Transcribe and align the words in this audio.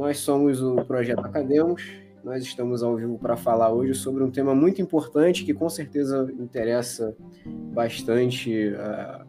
Nós 0.00 0.16
somos 0.20 0.62
o 0.62 0.76
Projeto 0.76 1.20
Academos. 1.20 1.86
Nós 2.24 2.42
estamos 2.42 2.82
ao 2.82 2.96
vivo 2.96 3.18
para 3.18 3.36
falar 3.36 3.70
hoje 3.70 3.92
sobre 3.92 4.24
um 4.24 4.30
tema 4.30 4.54
muito 4.54 4.80
importante 4.80 5.44
que 5.44 5.52
com 5.52 5.68
certeza 5.68 6.32
interessa 6.38 7.14
bastante 7.44 8.74
a, 8.78 9.26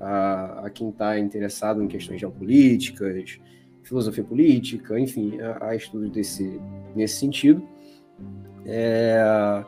a, 0.00 0.66
a 0.66 0.70
quem 0.70 0.88
está 0.88 1.16
interessado 1.16 1.80
em 1.80 1.86
questões 1.86 2.20
geopolíticas, 2.20 3.38
filosofia 3.84 4.24
política, 4.24 4.98
enfim, 4.98 5.38
a, 5.60 5.76
estudos 5.76 6.10
desse, 6.10 6.60
nesse 6.96 7.14
sentido. 7.14 7.62
É, 8.66 9.64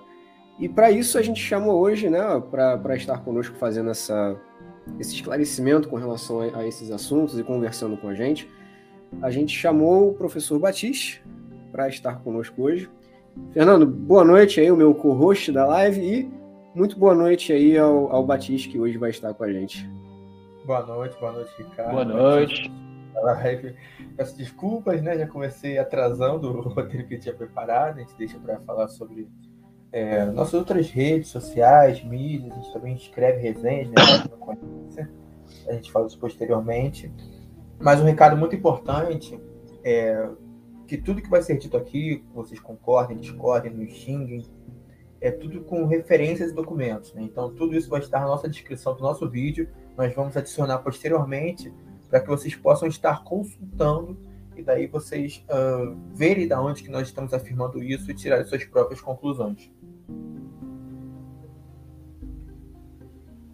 e 0.59 0.69
para 0.69 0.91
isso 0.91 1.19
a 1.19 1.23
gente 1.23 1.41
chamou 1.41 1.81
hoje, 1.81 2.11
né, 2.11 2.19
para 2.51 2.97
estar 2.97 3.19
conosco 3.19 3.55
fazendo 3.59 3.91
essa, 3.91 4.37
esse 4.99 5.15
esclarecimento 5.15 5.89
com 5.89 5.95
relação 5.95 6.41
a, 6.41 6.59
a 6.59 6.67
esses 6.67 6.91
assuntos 6.91 7.39
e 7.39 7.45
conversando 7.45 7.97
com 7.97 8.09
a 8.09 8.15
gente, 8.15 8.51
a 9.21 9.31
gente 9.31 9.57
chamou 9.57 10.11
o 10.11 10.15
professor 10.15 10.59
Batiste 10.59 11.23
para 11.71 11.89
estar 11.89 12.21
conosco 12.23 12.63
hoje. 12.63 12.89
Fernando, 13.53 13.87
boa 13.87 14.25
noite 14.25 14.61
aí, 14.61 14.71
o 14.71 14.77
meu 14.77 14.95
co-host 14.95 15.51
da 15.53 15.67
live, 15.67 16.01
e 16.01 16.31
muito 16.75 16.99
boa 16.99 17.15
noite 17.15 17.53
aí 17.53 17.77
ao, 17.77 18.11
ao 18.13 18.25
Batiste, 18.25 18.69
que 18.69 18.79
hoje 18.79 18.97
vai 18.99 19.11
estar 19.11 19.33
com 19.35 19.45
a 19.45 19.53
gente. 19.53 19.89
Boa 20.65 20.87
noite, 20.87 21.19
boa 21.19 21.33
noite, 21.33 21.51
Ricardo. 21.59 21.91
Boa 21.91 22.05
noite. 22.05 22.73
Live. 23.15 23.75
Peço 24.17 24.37
desculpas, 24.37 25.03
né? 25.03 25.19
Já 25.19 25.27
comecei 25.27 25.79
atrasando 25.79 26.49
o 26.49 26.61
roteiro 26.69 27.07
que 27.07 27.15
eu 27.15 27.21
tinha 27.21 27.35
preparado. 27.35 27.99
A 27.99 28.01
gente 28.01 28.15
deixa 28.17 28.39
para 28.39 28.59
falar 28.61 28.89
sobre 28.89 29.29
é, 29.93 30.25
nossas 30.25 30.55
outras 30.55 30.91
redes 30.91 31.29
sociais, 31.29 32.03
mídias. 32.03 32.53
A 32.53 32.57
gente 32.57 32.73
também 32.73 32.95
escreve 32.95 33.41
resenhas, 33.41 33.89
né? 33.89 33.95
A 35.69 35.73
gente 35.75 35.93
fala 35.93 36.07
isso 36.07 36.19
posteriormente. 36.19 37.13
Mas 37.81 38.01
um 38.01 38.05
recado 38.05 38.37
muito 38.37 38.55
importante 38.55 39.41
é 39.85 40.29
que 40.87 40.97
tudo 40.97 41.23
que 41.23 41.31
vai 41.31 41.43
ser 41.43 41.59
dito 41.59 41.77
aqui, 41.77 42.25
vocês 42.35 42.61
concordem, 42.61 43.17
discordem, 43.17 43.73
nos 43.73 43.93
xinguem, 43.93 44.45
é 45.21 45.31
tudo 45.31 45.63
com 45.63 45.87
referências 45.87 46.51
e 46.51 46.55
documentos. 46.55 47.15
Né? 47.15 47.23
Então, 47.23 47.53
tudo 47.55 47.77
isso 47.77 47.89
vai 47.89 48.01
estar 48.01 48.21
na 48.21 48.27
nossa 48.27 48.49
descrição 48.49 48.95
do 48.95 49.01
nosso 49.01 49.29
vídeo. 49.29 49.69
Nós 49.97 50.13
vamos 50.15 50.37
adicionar 50.37 50.79
posteriormente 50.79 51.73
para 52.11 52.21
que 52.21 52.29
vocês 52.29 52.55
possam 52.55 52.89
estar 52.89 53.25
consultando 53.25 54.19
e 54.57 54.63
daí 54.63 54.87
vocês 54.87 55.45
uh, 55.49 55.97
verem 56.15 56.47
da 56.47 56.61
onde 56.61 56.83
que 56.83 56.91
nós 56.91 57.09
estamos 57.09 57.33
afirmando 57.33 57.83
isso 57.83 58.11
e 58.11 58.15
tirarem 58.15 58.45
suas 58.45 58.65
próprias 58.65 59.01
conclusões. 59.01 59.71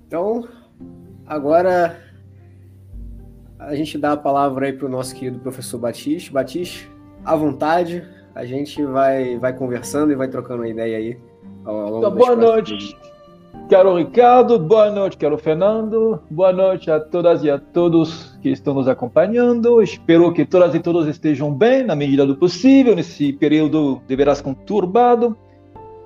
Então, 0.07 0.49
agora 1.27 2.03
a 3.69 3.75
gente 3.75 3.99
dá 3.99 4.13
a 4.13 4.17
palavra 4.17 4.67
aí 4.67 4.73
para 4.73 4.87
o 4.87 4.89
nosso 4.89 5.15
querido 5.15 5.39
professor 5.41 5.79
Batiste. 5.79 6.33
Batiste, 6.33 6.91
à 7.23 7.37
vontade, 7.37 8.03
a 8.35 8.45
gente 8.45 8.83
vai, 8.83 9.39
vai 9.39 9.53
conversando 9.53 10.11
e 10.11 10.17
vai 10.17 10.27
trocando 10.27 10.63
uma 10.63 10.69
ideia 10.69 10.97
aí. 10.97 11.19
Ao, 11.67 11.77
ao 11.77 11.99
então, 11.99 12.11
boa 12.11 12.35
noite, 12.35 12.97
caro 13.69 13.97
Ricardo, 13.97 14.59
boa 14.59 14.91
noite, 14.91 15.19
caro 15.19 15.37
Fernando, 15.37 16.19
boa 16.31 16.51
noite 16.51 16.91
a 16.91 16.99
todas 16.99 17.45
e 17.45 17.51
a 17.51 17.59
todos 17.59 18.39
que 18.41 18.49
estão 18.49 18.73
nos 18.73 18.89
acompanhando. 18.89 19.83
Espero 19.83 20.33
que 20.33 20.47
todas 20.47 20.75
e 20.75 20.81
todos 20.81 21.07
estejam 21.07 21.53
bem, 21.53 21.85
na 21.85 21.95
medida 21.95 22.25
do 22.25 22.37
possível, 22.37 22.97
nesse 22.97 23.35
período 23.35 24.01
de 24.09 24.17
veras 24.17 24.41
conturbado. 24.41 25.37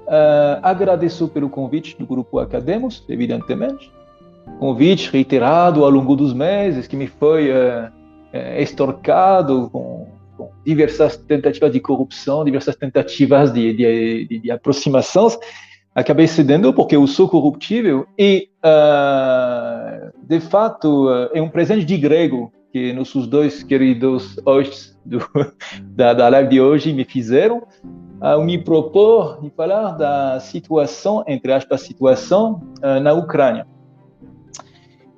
Uh, 0.02 0.58
agradeço 0.62 1.28
pelo 1.28 1.48
convite 1.48 1.97
do 1.97 2.04
Grupo 2.04 2.41
Academos, 2.41 3.04
evidentemente 3.08 3.88
convite 4.62 5.10
reiterado 5.10 5.84
ao 5.84 5.91
longo 5.91 6.14
dos 6.14 6.32
meses 6.32 6.86
que 6.86 6.94
me 6.94 7.08
foi 7.08 7.50
é, 7.50 8.62
extorcado 8.62 9.69
com, 9.72 10.06
com, 10.37 10.50
diversas 10.64 11.16
tentativas 11.16 11.72
de 11.72 11.81
corrupção, 11.81 12.44
diversas 12.44 12.76
tentativas 12.76 13.53
de, 13.53 13.72
de, 13.72 14.26
de, 14.28 14.38
de 14.38 14.50
aproximações. 14.53 15.37
Acabei 15.92 16.28
cedendo 16.28 16.72
porque 16.72 16.94
eu 16.94 17.04
sou 17.09 17.28
corruptível 17.28 18.06
e, 18.16 18.50
uh, 18.64 20.12
de 20.28 20.38
fato, 20.38 21.08
uh, 21.08 21.28
é 21.34 21.42
um 21.42 21.48
presente 21.48 21.84
de 21.84 21.97
grego 21.97 22.53
que 22.72 22.92
nossos 22.92 23.26
dois 23.26 23.64
queridos 23.64 24.37
hosts 24.47 24.97
do, 25.04 25.19
da, 25.91 26.14
da 26.14 26.28
live 26.28 26.48
de 26.48 26.60
hoje 26.60 26.92
me 26.92 27.04
fizeram 27.04 27.66
ao 28.20 28.44
me 28.44 28.62
propor 28.62 29.41
de 29.42 29.50
falar 29.50 29.91
da 29.97 30.38
situação, 30.38 31.25
entre 31.26 31.53
aspas, 31.53 31.81
situação 31.81 32.62
uh, 32.78 33.00
na 33.00 33.12
Ucrânia. 33.12 33.66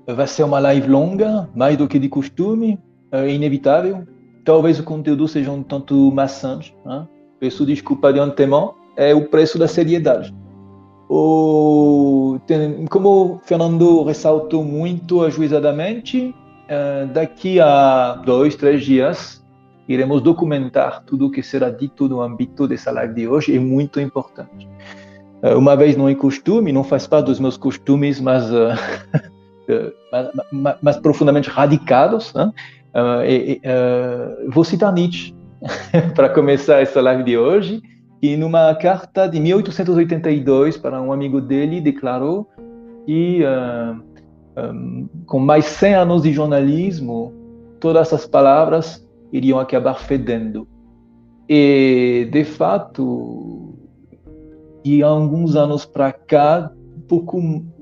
Vai 0.06 0.26
ser 0.26 0.42
uma 0.42 0.58
live 0.58 0.88
longa, 0.88 1.48
mais 1.54 1.76
do 1.76 1.88
que 1.88 1.98
de 1.98 2.08
costume, 2.08 2.78
é 3.10 3.28
inevitável. 3.30 4.06
Talvez 4.44 4.78
o 4.78 4.84
conteúdo 4.84 5.26
seja 5.26 5.50
um 5.50 5.62
tanto 5.62 6.10
maçante. 6.12 6.76
Né? 6.84 7.06
Peço 7.40 7.64
desculpa 7.64 8.12
de 8.12 8.18
antemão, 8.18 8.74
é 8.96 9.14
o 9.14 9.26
preço 9.28 9.58
da 9.58 9.66
seriedade. 9.66 10.34
O, 11.08 12.38
como 12.90 13.08
o 13.08 13.40
Fernando 13.44 14.02
ressaltou 14.04 14.64
muito 14.64 15.22
ajuizadamente, 15.22 16.34
uh, 16.64 17.06
daqui 17.12 17.60
a 17.60 18.14
dois, 18.24 18.56
três 18.56 18.84
dias, 18.84 19.44
iremos 19.88 20.22
documentar 20.22 21.02
tudo 21.04 21.26
o 21.26 21.30
que 21.30 21.42
será 21.42 21.70
dito 21.70 22.08
no 22.08 22.20
âmbito 22.20 22.66
dessa 22.66 22.90
live 22.90 23.14
de 23.14 23.28
hoje, 23.28 23.54
é 23.54 23.58
muito 23.58 24.00
importante. 24.00 24.68
Uh, 25.42 25.58
uma 25.58 25.76
vez 25.76 25.96
não 25.96 26.08
é 26.08 26.14
costume, 26.14 26.72
não 26.72 26.82
faz 26.82 27.06
parte 27.06 27.26
dos 27.26 27.38
meus 27.38 27.56
costumes, 27.56 28.20
mas 28.20 28.50
uh, 28.50 28.70
mais, 30.52 30.76
mais, 30.82 30.96
profundamente 30.96 31.48
radicados. 31.48 32.32
Né? 32.34 32.52
Uh, 32.94 33.24
e, 33.28 33.60
uh, 33.64 34.50
vou 34.50 34.64
citar 34.64 34.92
Nietzsche 34.92 35.34
para 36.14 36.28
começar 36.28 36.80
essa 36.80 37.00
live 37.00 37.22
de 37.24 37.36
hoje, 37.36 37.82
que 38.20 38.36
numa 38.36 38.74
carta 38.74 39.26
de 39.26 39.40
1882 39.40 40.76
para 40.76 41.00
um 41.00 41.12
amigo 41.12 41.40
dele 41.40 41.80
declarou 41.80 42.48
que 43.06 43.42
um, 44.56 45.08
com 45.26 45.38
mais 45.38 45.64
100 45.66 45.94
anos 45.94 46.22
de 46.22 46.32
jornalismo, 46.32 47.32
todas 47.80 48.08
essas 48.08 48.26
palavras 48.26 49.06
iriam 49.32 49.58
acabar 49.58 49.94
fedendo. 49.94 50.66
E, 51.48 52.28
de 52.32 52.44
fato, 52.44 53.74
e 54.84 55.02
há 55.02 55.08
alguns 55.08 55.56
anos 55.56 55.84
para 55.84 56.12
cá, 56.12 56.70
pouco 57.08 57.40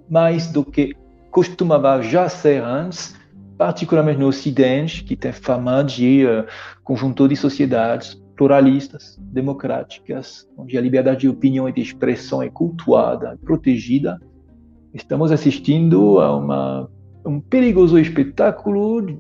mais 0.09 0.51
do 0.51 0.65
que 0.65 0.95
costumava 1.33 2.03
já 2.03 2.29
ser 2.29 2.63
antes, 2.63 3.17
particularmente 3.57 4.21
no 4.21 4.29
Ocidente, 4.29 5.03
que 5.03 5.17
tem 5.17 5.33
fama 5.33 5.83
de 5.83 6.27
uh, 6.27 6.45
conjunto 6.85 7.27
de 7.27 7.35
sociedades 7.35 8.23
pluralistas, 8.37 9.19
democráticas, 9.19 10.47
onde 10.57 10.77
a 10.77 10.81
liberdade 10.81 11.21
de 11.21 11.29
opinião 11.29 11.69
e 11.69 11.73
de 11.73 11.81
expressão 11.81 12.43
é 12.43 12.51
cultuada, 12.51 13.39
protegida, 13.45 14.21
estamos 14.93 15.33
assistindo 15.33 16.21
a 16.21 16.37
uma, 16.37 16.91
um 17.25 17.41
perigoso 17.41 17.99
espetáculo 17.99 19.19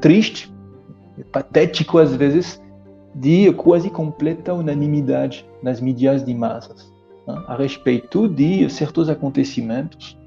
triste, 0.00 0.52
patético 1.30 1.98
às 1.98 2.14
vezes, 2.14 2.60
de 3.14 3.52
quase 3.52 3.88
completa 3.88 4.52
unanimidade 4.52 5.46
nas 5.62 5.80
mídias 5.80 6.24
de 6.24 6.34
massas 6.34 6.92
né, 7.26 7.44
a 7.46 7.56
respeito 7.56 8.28
de 8.28 8.68
certos 8.68 9.08
acontecimentos 9.08 10.18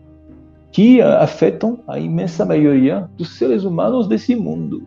que 0.71 1.01
afetam 1.01 1.79
a 1.87 1.99
imensa 1.99 2.45
maioria 2.45 3.09
dos 3.17 3.37
seres 3.37 3.63
humanos 3.63 4.07
desse 4.07 4.35
mundo. 4.35 4.83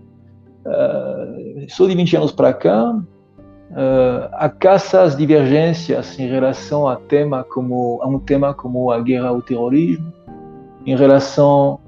Uh, 0.64 1.66
só 1.68 1.88
de 1.88 1.94
20 1.96 2.16
anos 2.16 2.32
para 2.32 2.52
cá, 2.52 2.92
uh, 2.92 4.28
a 4.32 4.48
caça 4.48 5.02
às 5.02 5.16
divergências 5.16 6.18
em 6.18 6.28
relação 6.28 6.86
a, 6.86 6.96
tema 6.96 7.42
como, 7.44 8.00
a 8.00 8.06
um 8.06 8.18
tema 8.18 8.54
como 8.54 8.90
a 8.92 9.00
guerra 9.00 9.28
ao 9.28 9.42
terrorismo, 9.42 10.12
em 10.86 10.96
relação 10.96 11.80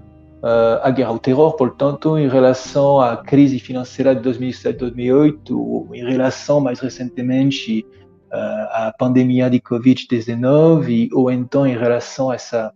uh, 0.43 0.81
à 0.82 0.91
guerra 0.91 1.11
ao 1.11 1.19
terror, 1.20 1.52
portanto, 1.56 2.19
em 2.19 2.29
relação 2.29 3.00
à 3.00 3.17
crise 3.17 3.61
financeira 3.61 4.14
de 4.14 4.29
2007-2008, 4.29 5.94
em 5.94 6.05
relação 6.05 6.61
mais 6.61 6.81
recentemente 6.81 7.87
à 8.32 8.93
pandemia 8.99 9.49
de 9.49 9.61
Covid-19, 9.61 11.08
ou 11.12 11.31
então 11.31 11.64
em 11.64 11.79
relação 11.79 12.31
a 12.31 12.35
essa 12.35 12.73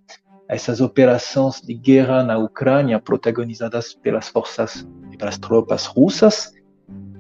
essas 0.48 0.80
operações 0.80 1.60
de 1.60 1.74
guerra 1.74 2.22
na 2.22 2.38
Ucrânia 2.38 2.98
protagonizadas 2.98 3.92
pelas 3.92 4.28
forças 4.28 4.88
e 5.12 5.16
pelas 5.16 5.36
tropas 5.36 5.84
russas, 5.84 6.54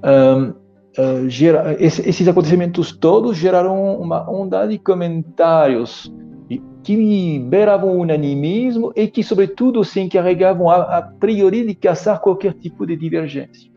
um, 0.02 0.50
uh, 0.98 1.28
gera, 1.28 1.76
esses 1.78 2.26
acontecimentos 2.26 2.90
todos 2.90 3.36
geraram 3.36 4.00
uma 4.00 4.28
onda 4.30 4.66
de 4.66 4.78
comentários 4.78 6.10
que 6.82 7.38
beiravam 7.40 7.98
o 7.98 8.00
unanimismo 8.00 8.92
e 8.96 9.06
que, 9.08 9.22
sobretudo, 9.22 9.84
se 9.84 10.00
encarregavam 10.00 10.70
a, 10.70 10.98
a 10.98 11.02
priori 11.02 11.66
de 11.66 11.74
caçar 11.74 12.18
qualquer 12.20 12.54
tipo 12.54 12.86
de 12.86 12.96
divergência. 12.96 13.70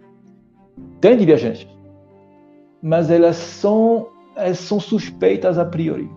Tem 1.01 1.17
divergências, 1.17 1.69
mas 2.81 3.09
elas 3.11 3.35
são, 3.35 4.07
elas 4.33 4.59
são 4.59 4.79
suspeitas 4.79 5.57
a 5.57 5.65
priori. 5.65 6.09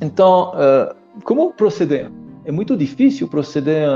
Então, 0.00 0.52
uh, 0.52 1.03
como 1.22 1.52
proceder? 1.52 2.10
É 2.44 2.50
muito 2.50 2.76
difícil 2.76 3.28
proceder 3.28 3.88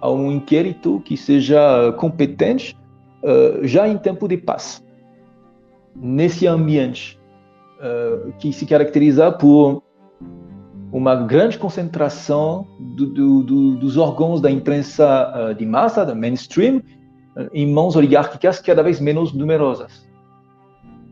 a, 0.00 0.10
um 0.10 0.30
inquérito 0.30 1.00
que 1.04 1.16
seja 1.16 1.92
competente 1.98 2.76
uh, 3.22 3.66
já 3.66 3.88
em 3.88 3.96
tempo 3.98 4.28
de 4.28 4.36
paz. 4.36 4.84
nesse 5.94 6.46
ambiente 6.46 7.18
uh, 7.78 8.32
que 8.38 8.52
se 8.52 8.64
caracteriza 8.64 9.32
por 9.32 9.82
uma 10.92 11.14
grande 11.14 11.58
concentração 11.58 12.66
do, 12.96 13.06
do, 13.06 13.42
do, 13.42 13.76
dos 13.76 13.96
órgãos 13.96 14.40
da 14.40 14.50
imprensa 14.50 15.50
uh, 15.50 15.54
de 15.54 15.66
massa, 15.66 16.04
da 16.04 16.14
mainstream, 16.14 16.82
em 17.52 17.72
mãos 17.72 17.94
oligárquicas 17.94 18.60
cada 18.60 18.82
vez 18.82 19.00
menos 19.00 19.32
numerosas. 19.32 20.09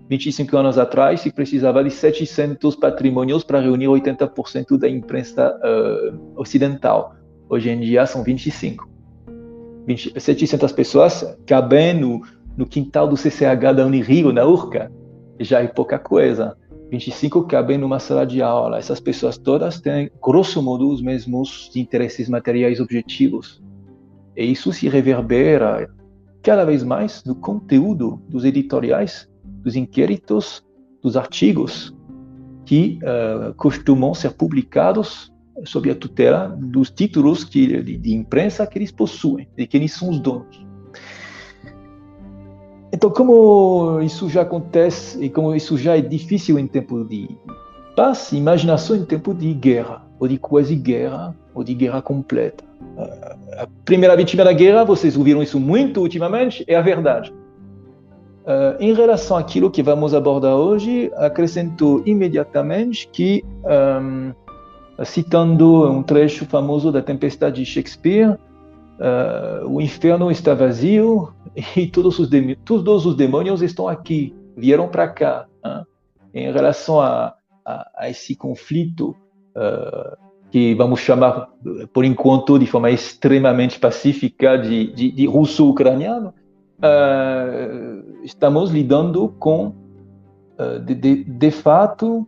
25 0.08 0.56
anos 0.56 0.78
atrás, 0.78 1.20
se 1.20 1.30
precisava 1.30 1.84
de 1.84 1.90
700 1.90 2.76
patrimônios 2.76 3.44
para 3.44 3.60
reunir 3.60 3.86
80% 3.86 4.78
da 4.78 4.88
imprensa 4.88 5.54
uh, 5.58 6.40
ocidental. 6.40 7.14
Hoje 7.48 7.68
em 7.68 7.80
dia 7.80 8.06
são 8.06 8.22
25. 8.22 8.88
20, 9.86 10.20
700 10.20 10.72
pessoas 10.72 11.36
cabem 11.46 11.94
no, 12.00 12.22
no 12.56 12.66
quintal 12.66 13.06
do 13.06 13.16
CCH 13.16 13.74
da 13.76 13.86
Unirio, 13.86 14.32
na 14.32 14.46
URCA. 14.46 14.90
Já 15.38 15.60
é 15.62 15.66
pouca 15.66 15.98
coisa. 15.98 16.56
25 16.90 17.46
cabem 17.46 17.76
numa 17.76 17.98
sala 17.98 18.26
de 18.26 18.40
aula. 18.40 18.78
Essas 18.78 19.00
pessoas 19.00 19.36
todas 19.36 19.78
têm, 19.78 20.10
grosso 20.22 20.62
modo, 20.62 20.90
os 20.90 21.02
mesmos 21.02 21.70
interesses 21.76 22.30
materiais 22.30 22.80
objetivos. 22.80 23.62
E 24.34 24.44
isso 24.44 24.72
se 24.72 24.88
reverbera 24.88 25.90
cada 26.42 26.64
vez 26.64 26.82
mais 26.82 27.22
no 27.24 27.34
conteúdo 27.34 28.22
dos 28.28 28.44
editoriais, 28.44 29.28
dos 29.68 29.76
inquéritos, 29.76 30.64
dos 31.02 31.14
artigos 31.14 31.94
que 32.64 32.98
uh, 33.02 33.52
costumam 33.54 34.14
ser 34.14 34.32
publicados 34.32 35.30
sob 35.64 35.90
a 35.90 35.94
tutela 35.94 36.56
dos 36.58 36.90
títulos 36.90 37.44
que, 37.44 37.82
de, 37.82 37.98
de 37.98 38.14
imprensa 38.14 38.66
que 38.66 38.78
eles 38.78 38.90
possuem, 38.90 39.46
de 39.54 39.66
quem 39.66 39.86
são 39.86 40.08
os 40.08 40.18
donos. 40.20 40.66
Então, 42.90 43.10
como 43.10 44.00
isso 44.00 44.28
já 44.30 44.40
acontece 44.40 45.22
e 45.22 45.28
como 45.28 45.54
isso 45.54 45.76
já 45.76 45.98
é 45.98 46.00
difícil 46.00 46.58
em 46.58 46.66
tempo 46.66 47.04
de 47.04 47.28
paz, 47.94 48.32
imaginação 48.32 48.96
em 48.96 49.04
tempo 49.04 49.34
de 49.34 49.52
guerra, 49.52 50.02
ou 50.18 50.26
de 50.26 50.38
quase 50.38 50.74
guerra, 50.74 51.36
ou 51.54 51.62
de 51.62 51.74
guerra 51.74 52.00
completa. 52.00 52.64
A 53.58 53.66
primeira 53.84 54.16
vítima 54.16 54.44
da 54.44 54.52
guerra, 54.52 54.84
vocês 54.84 55.16
ouviram 55.16 55.42
isso 55.42 55.60
muito 55.60 56.00
ultimamente, 56.00 56.64
é 56.66 56.74
a 56.74 56.80
verdade. 56.80 57.32
Uh, 58.48 58.80
em 58.80 58.94
relação 58.94 59.36
àquilo 59.36 59.70
que 59.70 59.82
vamos 59.82 60.14
abordar 60.14 60.56
hoje, 60.56 61.12
acrescentou 61.16 62.02
imediatamente 62.06 63.06
que, 63.12 63.44
um, 64.00 64.32
citando 65.04 65.86
um 65.90 66.02
trecho 66.02 66.46
famoso 66.46 66.90
da 66.90 67.02
Tempestade 67.02 67.62
de 67.62 67.66
Shakespeare, 67.66 68.30
uh, 68.30 69.68
o 69.68 69.82
inferno 69.82 70.30
está 70.30 70.54
vazio 70.54 71.30
e 71.76 71.88
todos 71.88 72.18
os, 72.18 72.30
todos 72.64 73.04
os 73.04 73.14
demônios 73.14 73.60
estão 73.60 73.86
aqui, 73.86 74.34
vieram 74.56 74.88
para 74.88 75.08
cá. 75.08 75.46
Hein? 76.32 76.46
Em 76.48 76.50
relação 76.50 77.02
a, 77.02 77.34
a, 77.66 77.90
a 77.94 78.08
esse 78.08 78.34
conflito, 78.34 79.14
uh, 79.54 80.16
que 80.50 80.74
vamos 80.74 81.00
chamar, 81.00 81.50
por 81.92 82.02
enquanto, 82.02 82.58
de 82.58 82.64
forma 82.64 82.90
extremamente 82.90 83.78
pacífica, 83.78 84.56
de, 84.56 84.90
de, 84.90 85.10
de 85.10 85.26
russo-ucraniano, 85.26 86.32
uh, 86.78 88.07
estamos 88.22 88.70
lidando 88.70 89.28
com, 89.38 89.68
uh, 90.58 90.80
de, 90.84 90.94
de, 90.94 91.24
de, 91.24 91.50
fato, 91.50 92.26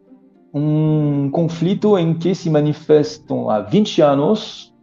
um 0.52 1.30
conflito 1.30 1.96
em 1.98 2.14
que 2.14 2.34
se 2.34 2.50
manifestam 2.50 3.50
há 3.50 3.60
20 3.60 4.02
anos 4.02 4.74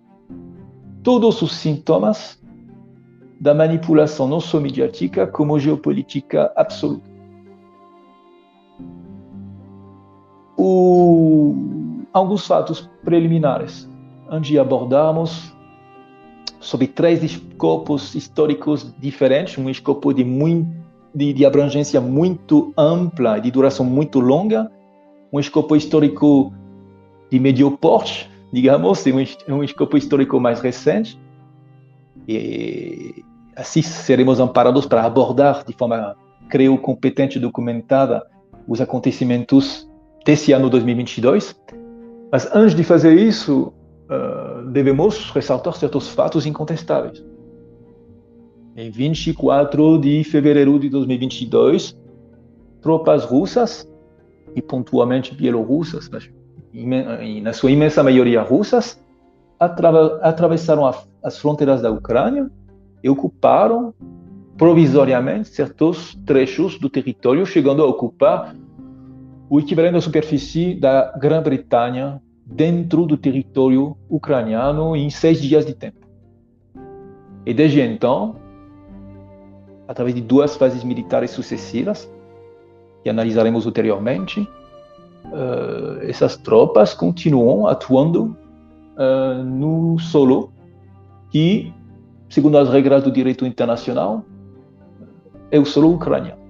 todos 1.03 1.41
os 1.41 1.53
sintomas 1.53 2.41
da 3.39 3.53
manipulação 3.53 4.27
não 4.27 4.39
só 4.39 4.59
mediática, 4.59 5.27
como 5.27 5.59
geopolítica 5.59 6.51
absoluta. 6.55 7.09
O, 10.57 11.55
alguns 12.11 12.47
fatos 12.47 12.89
preliminares, 13.03 13.87
antes 14.27 14.49
de 14.49 14.57
abordarmos 14.57 15.55
sobre 16.59 16.87
três 16.87 17.23
escopos 17.23 18.15
históricos 18.15 18.93
diferentes, 18.99 19.57
um 19.57 19.69
escopo 19.69 20.11
de, 20.13 20.23
muito, 20.23 20.67
de, 21.17 21.33
de 21.33 21.45
abrangência 21.45 21.99
muito 21.99 22.71
ampla 22.77 23.39
e 23.39 23.41
de 23.41 23.49
duração 23.49 23.83
muito 23.83 24.19
longa, 24.19 24.71
um 25.33 25.39
escopo 25.39 25.75
histórico 25.75 26.53
de 27.31 27.39
médio 27.39 27.71
porte, 27.71 28.29
digamos, 28.53 29.05
em 29.07 29.13
um, 29.13 29.55
um 29.55 29.63
escopo 29.63 29.97
histórico 29.97 30.39
mais 30.39 30.61
recente. 30.61 31.19
E 32.27 33.23
assim 33.55 33.81
seremos 33.81 34.39
amparados 34.39 34.85
para 34.85 35.03
abordar 35.03 35.65
de 35.65 35.73
forma, 35.73 36.15
creio, 36.49 36.77
competente 36.77 37.39
e 37.39 37.41
documentada 37.41 38.23
os 38.67 38.79
acontecimentos 38.79 39.89
desse 40.23 40.51
ano 40.51 40.69
2022. 40.69 41.59
Mas 42.31 42.47
antes 42.53 42.75
de 42.75 42.83
fazer 42.83 43.17
isso, 43.17 43.73
uh, 44.05 44.69
devemos 44.69 45.31
ressaltar 45.31 45.73
certos 45.73 46.09
fatos 46.09 46.45
incontestáveis. 46.45 47.23
Em 48.79 48.91
24 48.91 49.97
de 49.97 50.23
fevereiro 50.23 50.77
de 50.77 50.87
2022, 50.87 51.97
tropas 52.79 53.25
russas, 53.25 53.89
e 54.55 54.61
pontualmente 54.61 55.33
bielorrussas, 55.33 56.07
mas 56.09 56.29
na 57.41 57.53
sua 57.53 57.71
imensa 57.71 58.03
maioria 58.03 58.43
russas, 58.43 59.03
atravessaram 59.59 60.85
as 61.23 61.39
fronteiras 61.39 61.81
da 61.81 61.89
Ucrânia 61.89 62.51
e 63.03 63.09
ocuparam 63.09 63.95
provisoriamente 64.55 65.49
certos 65.49 66.13
trechos 66.23 66.77
do 66.77 66.87
território, 66.87 67.47
chegando 67.47 67.81
a 67.81 67.87
ocupar 67.87 68.55
o 69.49 69.59
equivalente 69.59 69.93
da 69.93 70.01
superfície 70.01 70.75
da 70.75 71.17
Grã-Bretanha 71.17 72.21
dentro 72.45 73.07
do 73.07 73.17
território 73.17 73.97
ucraniano 74.07 74.95
em 74.95 75.09
seis 75.09 75.41
dias 75.41 75.65
de 75.65 75.73
tempo. 75.73 76.05
E 77.43 77.55
desde 77.55 77.81
então, 77.81 78.35
através 79.87 80.13
de 80.13 80.21
duas 80.21 80.55
fases 80.55 80.83
militares 80.83 81.31
sucessivas, 81.31 82.11
que 83.03 83.09
analisaremos 83.09 83.65
ulteriormente, 83.65 84.41
uh, 84.41 86.01
essas 86.01 86.35
tropas 86.35 86.93
continuam 86.93 87.67
atuando 87.67 88.35
uh, 88.97 89.43
no 89.43 89.97
solo 89.99 90.51
que, 91.29 91.73
segundo 92.29 92.57
as 92.57 92.69
regras 92.69 93.03
do 93.03 93.11
direito 93.11 93.45
internacional, 93.45 94.23
é 95.49 95.59
o 95.59 95.65
solo 95.65 95.93
ucraniano. 95.93 96.41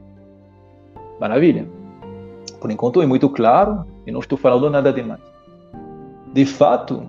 Maravilha. 1.20 1.68
Por 2.60 2.72
enquanto 2.72 3.02
é 3.02 3.06
muito 3.06 3.30
claro 3.30 3.86
e 4.06 4.12
não 4.12 4.20
estou 4.20 4.38
falando 4.38 4.70
nada 4.70 4.92
demais. 4.92 5.22
De 6.34 6.46
fato, 6.46 7.04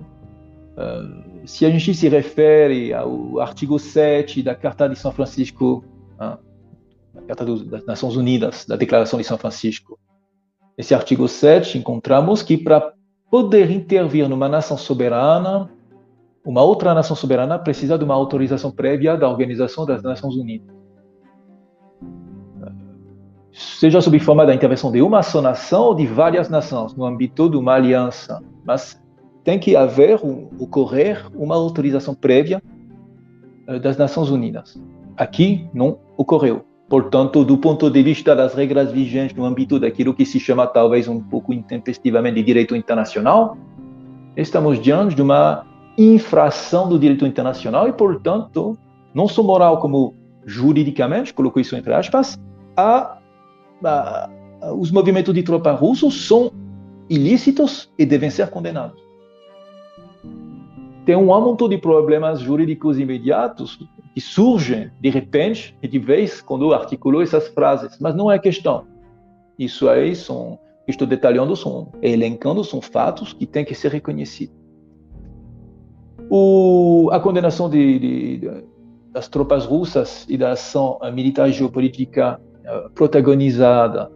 uh, 0.77 1.47
se 1.47 1.65
a 1.65 1.71
gente 1.71 1.95
se 1.95 2.07
refere 2.09 2.93
ao 2.93 3.41
artigo 3.41 3.79
7 3.79 4.43
da 4.43 4.55
Carta 4.55 4.87
de 4.89 4.97
São 4.97 5.11
Francisco, 5.11 5.83
Carta 7.27 7.45
das 7.45 7.87
Nações 7.87 8.17
Unidas, 8.17 8.67
da 8.67 8.77
Declaração 8.77 9.19
de 9.19 9.25
São 9.25 9.39
Francisco, 9.39 9.99
Nesse 10.79 10.95
artigo 10.95 11.27
7, 11.27 11.77
encontramos 11.77 12.41
que 12.41 12.57
para 12.57 12.93
poder 13.29 13.69
intervir 13.69 14.29
numa 14.29 14.49
nação 14.49 14.79
soberana, 14.79 15.69
uma 16.47 16.63
outra 16.63 16.95
nação 16.95 17.17
soberana 17.17 17.59
precisa 17.59 17.99
de 17.99 18.05
uma 18.05 18.15
autorização 18.15 18.71
prévia 18.71 19.17
da 19.17 19.29
Organização 19.29 19.85
das 19.85 20.05
Nações 20.05 20.37
Unidas. 20.37 20.73
Seja 23.53 24.01
sob 24.01 24.21
forma 24.21 24.47
da 24.47 24.55
intervenção 24.55 24.93
de 24.93 25.03
uma 25.03 25.21
só 25.21 25.43
nação 25.43 25.83
ou 25.83 25.95
de 25.97 26.07
várias 26.07 26.49
nações, 26.49 26.95
no 26.95 27.05
âmbito 27.05 27.51
de 27.51 27.57
uma 27.57 27.75
aliança. 27.75 28.41
Mas 28.65 29.03
tem 29.43 29.59
que 29.59 29.75
haver, 29.75 30.21
ocorrer, 30.61 31.27
uma 31.35 31.57
autorização 31.57 32.15
prévia 32.15 32.63
eh, 33.67 33.81
das 33.81 33.97
Nações 33.97 34.31
Unidas. 34.31 34.81
Aqui 35.19 35.69
não 35.75 35.99
ocorreu. 36.17 36.65
Portanto, 36.89 37.45
do 37.45 37.59
ponto 37.59 37.91
de 37.91 38.03
vista 38.03 38.37
das 38.37 38.55
regras 38.55 38.93
vigentes 38.93 39.37
no 39.37 39.45
âmbito 39.45 39.81
daquilo 39.81 40.15
que 40.15 40.25
se 40.25 40.39
chama 40.39 40.67
talvez 40.67 41.09
um 41.09 41.21
pouco 41.21 41.53
intempestivamente 41.53 42.37
de 42.37 42.43
direito 42.45 42.77
internacional, 42.77 43.59
estamos 44.37 44.81
diante 44.81 45.17
de 45.17 45.21
uma 45.21 45.67
infração 45.99 46.89
do 46.89 46.99
direito 46.99 47.27
internacional 47.27 47.89
e, 47.89 47.93
portanto, 47.93 48.79
não 49.13 49.27
só 49.27 49.43
moral 49.43 49.81
como 49.81 50.15
juridicamente, 50.47 51.35
coloco 51.35 51.59
isso 51.59 51.75
entre 51.75 51.93
aspas, 51.93 52.39
a, 52.77 53.19
a, 53.85 54.31
a, 54.63 54.73
os 54.73 54.93
movimentos 54.93 55.35
de 55.35 55.43
tropa 55.43 55.73
russos 55.73 56.27
são 56.27 56.53
ilícitos 57.11 57.91
e 57.99 58.07
devem 58.07 58.31
ser 58.31 58.49
condenados. 58.51 58.99
Tem 61.05 61.17
um 61.17 61.33
aumento 61.33 61.69
de 61.69 61.77
problemas 61.77 62.41
jurídicos 62.41 62.99
imediatos 62.99 63.79
que 64.09 64.21
surgem 64.21 64.91
de 65.01 65.11
repente 65.11 65.77
e 65.83 65.89
de 65.89 65.99
vez 65.99 66.41
quando 66.41 66.73
articulou 66.73 67.23
essas 67.23 67.49
frases, 67.49 67.99
mas 68.01 68.15
não 68.15 68.31
é 68.31 68.39
questão. 68.39 68.87
Isso 69.59 69.89
aí 69.89 70.15
são, 70.15 70.59
estou 70.87 71.07
detalhando, 71.07 71.55
são 71.57 71.93
elencando, 72.01 72.65
são 72.65 72.81
fatos 72.81 73.33
que 73.33 73.47
têm 73.47 73.65
que 73.65 73.75
ser 73.75 73.93
reconhecidos. 73.93 74.57
O, 76.31 77.09
a 77.11 77.19
condenação 77.19 77.71
de, 77.71 77.99
de, 77.99 78.65
das 79.13 79.29
tropas 79.29 79.65
russas 79.65 80.27
e 80.29 80.37
da 80.37 80.53
ação 80.53 80.99
militar 81.13 81.51
geopolítica 81.51 82.41
protagonizada 82.95 84.11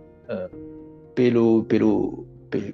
pelo, 1.14 1.64
pelo, 1.64 2.26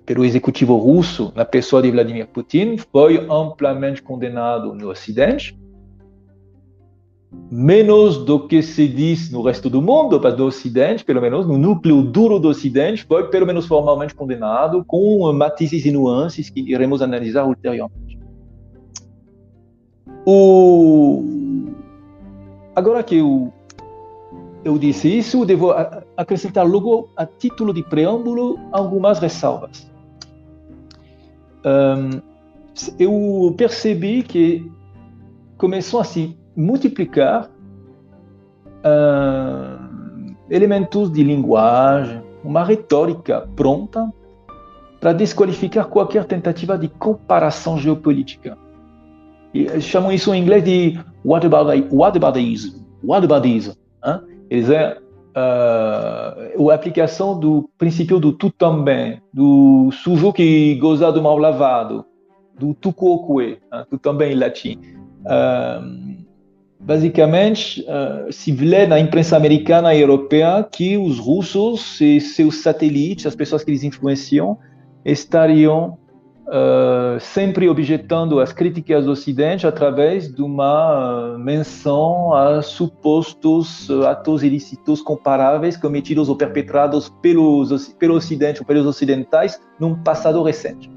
pelo 0.04 0.25
executivo 0.25 0.76
russo, 0.76 1.32
na 1.34 1.44
pessoa 1.44 1.82
de 1.82 1.90
Vladimir 1.90 2.26
Putin, 2.28 2.76
foi 2.76 3.26
amplamente 3.30 4.02
condenado 4.02 4.75
no 4.75 4.90
Ocidente, 4.90 5.58
menos 7.50 8.25
do 8.25 8.47
que 8.47 8.62
se 8.62 8.88
diz 8.88 9.30
no 9.30 9.42
resto 9.42 9.68
do 9.68 9.82
mundo, 9.82 10.18
do 10.18 10.47
Ocidente, 10.47 11.04
pelo 11.04 11.20
menos, 11.20 11.47
no 11.47 11.58
núcleo 11.58 12.02
duro 12.02 12.38
do 12.38 12.49
Ocidente, 12.49 13.04
foi 13.04 13.28
pelo 13.28 13.47
menos 13.47 13.66
formalmente 13.66 14.14
condenado, 14.14 14.85
com 14.85 15.30
matizes 15.32 15.85
e 15.85 15.90
nuances 15.90 16.49
que 16.49 16.61
iremos 16.61 17.02
analisar 17.02 17.44
ulteriormente. 17.44 18.18
O... 20.25 21.23
Agora 22.75 23.02
que 23.02 23.16
eu, 23.16 23.52
eu 24.64 24.78
disse 24.78 25.18
isso, 25.18 25.44
devo 25.44 25.73
acrescentar 26.16 26.66
logo, 26.66 27.08
a 27.16 27.26
título 27.26 27.73
de 27.73 27.82
preâmbulo, 27.82 28.58
algumas 28.73 29.18
ressalvas. 29.18 29.90
Um, 31.64 32.20
eu 32.99 33.52
percebi 33.56 34.23
que 34.23 34.70
começou 35.56 36.00
a 36.00 36.04
se 36.04 36.38
multiplicar 36.58 37.48
uh, 38.84 40.34
elementos 40.50 41.12
de 41.12 41.22
linguagem, 41.22 42.20
uma 42.42 42.64
retórica 42.64 43.48
pronta 43.54 44.12
para 45.00 45.12
desqualificar 45.12 45.86
qualquer 45.86 46.24
tentativa 46.24 46.76
de 46.76 46.88
comparação 46.88 47.78
geopolítica. 47.78 48.58
E 49.54 49.80
chamam 49.80 50.10
isso 50.10 50.34
em 50.34 50.42
inglês 50.42 50.64
de 50.64 50.98
whataboutism. 51.24 52.84
Whataboutism. 53.04 53.72
Hein? 54.04 54.20
Eles 54.50 54.68
é 54.68 54.98
uh, 56.56 56.70
a 56.70 56.74
aplicação 56.74 57.38
do 57.38 57.70
princípio 57.78 58.18
do 58.18 58.32
tu 58.32 58.50
também, 58.50 59.22
do 59.32 59.90
sujo 59.92 60.32
que 60.32 60.74
goza 60.76 61.12
do 61.12 61.22
mal 61.22 61.38
lavado, 61.38 62.04
do 62.58 62.74
tu 62.74 62.92
quoque, 62.92 63.44
hein? 63.44 63.58
tu 63.88 63.96
também 63.96 64.32
em 64.32 64.34
latim. 64.34 64.80
Uh, 65.20 66.27
basicamente, 66.78 67.82
uh, 67.82 68.32
se 68.32 68.52
vê 68.52 68.87
na 68.87 68.99
imprensa 68.99 69.37
americana 69.37 69.94
e 69.94 70.00
europeia 70.00 70.62
que 70.62 70.97
os 70.97 71.18
russos 71.18 72.00
e 72.00 72.20
seus 72.20 72.62
satélites, 72.62 73.26
as 73.26 73.35
pessoas 73.35 73.64
que 73.64 73.70
eles 73.70 73.82
influenciam, 73.82 74.58
estariam 75.04 75.99
uh, 76.47 77.18
sempre 77.18 77.68
objetando 77.68 78.40
as 78.40 78.52
críticas 78.52 79.04
do 79.04 79.11
Ocidente 79.11 79.66
através 79.66 80.32
de 80.32 80.42
uma 80.42 81.37
menção 81.38 82.32
a 82.32 82.62
supostos 82.62 83.90
atos 84.06 84.42
ilícitos 84.42 85.02
comparáveis 85.02 85.76
cometidos 85.76 86.28
ou 86.28 86.37
perpetrados 86.37 87.08
pelos, 87.20 87.88
pelo 87.94 88.14
Ocidente 88.14 88.61
ou 88.61 88.66
pelos 88.66 88.87
ocidentais 88.87 89.61
num 89.80 89.94
passado 90.02 90.42
recente. 90.42 90.90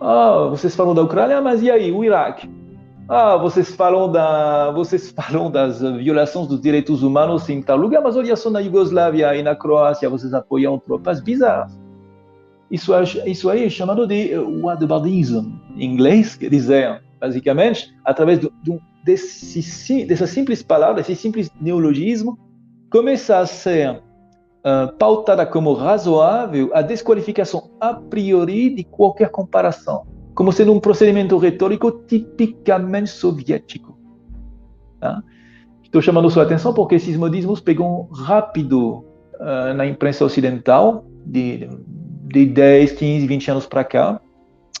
Ah, 0.00 0.46
vocês 0.48 0.74
falam 0.74 0.94
da 0.94 1.02
Ucrânia, 1.02 1.42
mas 1.42 1.62
e 1.62 1.70
aí, 1.70 1.92
o 1.92 2.02
Iraque? 2.02 2.59
Ah, 3.12 3.36
vocês 3.36 3.74
falam, 3.74 4.08
da, 4.08 4.70
vocês 4.70 5.10
falam 5.10 5.50
das 5.50 5.80
violações 5.80 6.46
dos 6.46 6.60
direitos 6.60 7.02
humanos 7.02 7.48
em 7.48 7.60
tal 7.60 7.76
lugar, 7.76 8.00
mas 8.00 8.14
olha 8.14 8.36
só 8.36 8.50
na 8.50 8.60
Iugoslávia 8.60 9.34
e 9.34 9.42
na 9.42 9.56
Croácia, 9.56 10.08
vocês 10.08 10.32
apoiam 10.32 10.78
tropas 10.78 11.20
bizarras. 11.20 11.76
Isso, 12.70 12.92
isso 13.26 13.50
aí 13.50 13.64
é 13.64 13.68
chamado 13.68 14.06
de 14.06 14.38
whataboutism, 14.38 15.54
em 15.76 15.92
inglês, 15.92 16.36
quer 16.36 16.50
dizer, 16.50 17.02
basicamente, 17.18 17.92
através 18.04 18.38
de, 18.38 18.48
de, 18.62 18.78
desse, 19.02 20.04
dessa 20.04 20.28
simples 20.28 20.62
palavra, 20.62 21.00
esse 21.00 21.16
simples 21.16 21.50
neologismo, 21.60 22.38
começa 22.92 23.38
a 23.38 23.46
ser 23.46 23.90
uh, 23.96 24.96
pautada 24.96 25.44
como 25.44 25.72
razoável 25.72 26.70
a 26.72 26.80
desqualificação 26.80 27.72
a 27.80 27.92
priori 27.92 28.72
de 28.72 28.84
qualquer 28.84 29.30
comparação 29.30 30.19
como 30.34 30.52
sendo 30.52 30.72
um 30.72 30.80
procedimento 30.80 31.36
retórico 31.38 31.90
tipicamente 31.90 33.10
soviético. 33.10 33.98
Tá? 34.98 35.22
Estou 35.82 36.00
chamando 36.00 36.30
sua 36.30 36.44
atenção 36.44 36.72
porque 36.72 36.94
esses 36.94 37.16
modismos 37.16 37.60
pegam 37.60 38.08
rápido 38.12 39.04
uh, 39.40 39.74
na 39.74 39.86
imprensa 39.86 40.24
ocidental, 40.24 41.04
de, 41.26 41.68
de 42.26 42.46
10, 42.46 42.92
15, 42.92 43.26
20 43.26 43.50
anos 43.50 43.66
para 43.66 43.84
cá, 43.84 44.20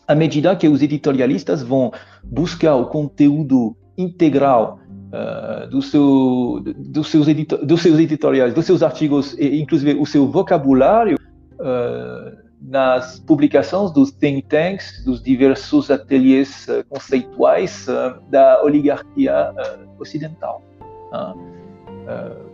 à 0.06 0.14
medida 0.14 0.54
que 0.56 0.68
os 0.68 0.82
editorialistas 0.82 1.62
vão 1.62 1.92
buscar 2.24 2.76
o 2.76 2.86
conteúdo 2.86 3.76
integral 3.96 4.80
uh, 5.10 5.68
do 5.68 5.82
seu, 5.82 6.62
do 6.64 7.04
seus 7.04 7.26
dos 7.62 7.82
seus 7.82 7.98
editoriais, 7.98 8.54
dos 8.54 8.64
seus 8.64 8.82
artigos, 8.82 9.36
e 9.38 9.60
inclusive 9.60 10.00
o 10.00 10.06
seu 10.06 10.26
vocabulário, 10.26 11.16
uh, 11.54 12.39
nas 12.60 13.18
publicações 13.20 13.90
dos 13.92 14.10
think 14.10 14.42
tanks, 14.42 15.02
dos 15.04 15.22
diversos 15.22 15.90
ateliês 15.90 16.66
uh, 16.68 16.84
conceituais 16.88 17.86
uh, 17.88 18.20
da 18.30 18.62
oligarquia 18.62 19.52
uh, 19.52 20.00
ocidental. 20.00 20.62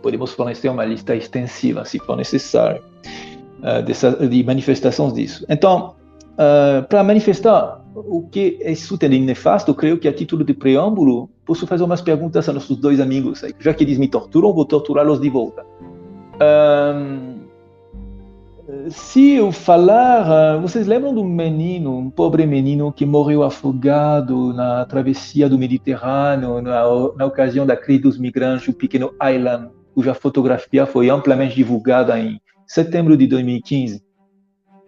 podemos 0.01 0.31
fornecer 0.31 0.69
uma 0.69 0.85
lista 0.85 1.15
extensiva, 1.15 1.83
se 1.85 1.99
for 1.99 2.15
necessário, 2.15 2.81
de 4.29 4.43
manifestações 4.43 5.13
disso. 5.13 5.45
Então, 5.49 5.95
para 6.89 7.03
manifestar 7.03 7.81
o 7.95 8.27
que 8.29 8.59
isso 8.61 8.97
tem 8.97 9.09
de 9.09 9.19
nefasto, 9.19 9.73
creio 9.73 9.97
que 9.97 10.07
a 10.07 10.13
título 10.13 10.43
de 10.43 10.53
preâmbulo, 10.53 11.29
posso 11.45 11.65
fazer 11.65 11.83
umas 11.83 12.01
perguntas 12.01 12.47
a 12.47 12.53
nossos 12.53 12.77
dois 12.77 12.99
amigos. 12.99 13.41
Já 13.59 13.73
que 13.73 13.83
eles 13.83 13.97
me 13.97 14.07
torturam, 14.07 14.53
vou 14.53 14.65
torturá-los 14.65 15.19
de 15.19 15.29
volta. 15.29 15.65
Um, 16.39 17.26
se 18.89 19.31
eu 19.31 19.51
falar, 19.51 20.31
ah, 20.31 20.57
vocês 20.57 20.87
lembram 20.87 21.13
do 21.13 21.23
menino, 21.23 21.97
um 21.97 22.09
pobre 22.09 22.45
menino 22.45 22.91
que 22.91 23.05
morreu 23.05 23.43
afogado 23.43 24.53
na 24.53 24.85
travessia 24.85 25.49
do 25.49 25.57
Mediterrâneo 25.57 26.61
na, 26.61 26.83
na 27.15 27.25
ocasião 27.25 27.65
da 27.65 27.75
crise 27.75 28.01
dos 28.01 28.17
migrantes, 28.17 28.67
o 28.67 28.73
pequeno 28.73 29.13
Aylan, 29.19 29.71
cuja 29.93 30.13
fotografia 30.13 30.85
foi 30.85 31.09
amplamente 31.09 31.55
divulgada 31.55 32.19
em 32.19 32.39
setembro 32.65 33.17
de 33.17 33.27
2015. 33.27 34.01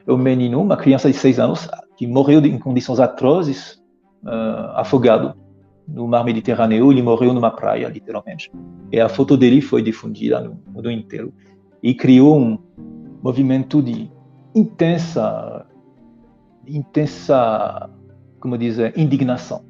O 0.08 0.18
menino, 0.18 0.62
uma 0.62 0.78
criança 0.78 1.10
de 1.10 1.18
seis 1.18 1.40
anos, 1.40 1.68
que 1.98 2.08
morreu 2.08 2.40
em 2.46 2.58
condições 2.58 3.00
atrozes, 3.00 3.80
uh, 4.24 4.76
afogado 4.76 5.34
no 5.88 6.08
mar 6.08 6.24
Mediterrâneo, 6.24 6.92
ele 6.92 7.02
morreu 7.02 7.34
numa 7.34 7.52
praia, 7.52 7.88
literalmente. 7.88 8.52
E 8.92 9.00
a 9.00 9.10
foto 9.10 9.36
dele 9.36 9.62
foi 9.62 9.82
difundida 9.82 10.40
no 10.40 10.60
mundo 10.68 10.90
inteiro 10.92 11.34
e 11.82 11.94
criou 11.94 12.38
um 12.38 12.58
movimento 13.22 13.82
de 13.82 14.10
intensa, 14.56 15.66
intensa, 16.68 17.90
como 18.40 18.58
dizer, 18.58 18.98
indignação. 18.98 19.64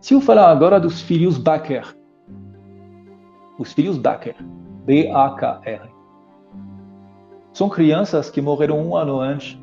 Se 0.00 0.14
eu 0.14 0.20
falar 0.20 0.50
agora 0.50 0.78
dos 0.78 1.00
filhos 1.00 1.36
Baker, 1.36 1.84
os 3.58 3.72
filhos 3.72 3.98
Baker, 3.98 4.36
B-A-K-R, 4.84 5.90
são 7.52 7.68
crianças 7.68 8.30
que 8.30 8.40
morreram 8.40 8.78
um 8.78 8.94
ano 8.94 9.18
antes 9.18 9.58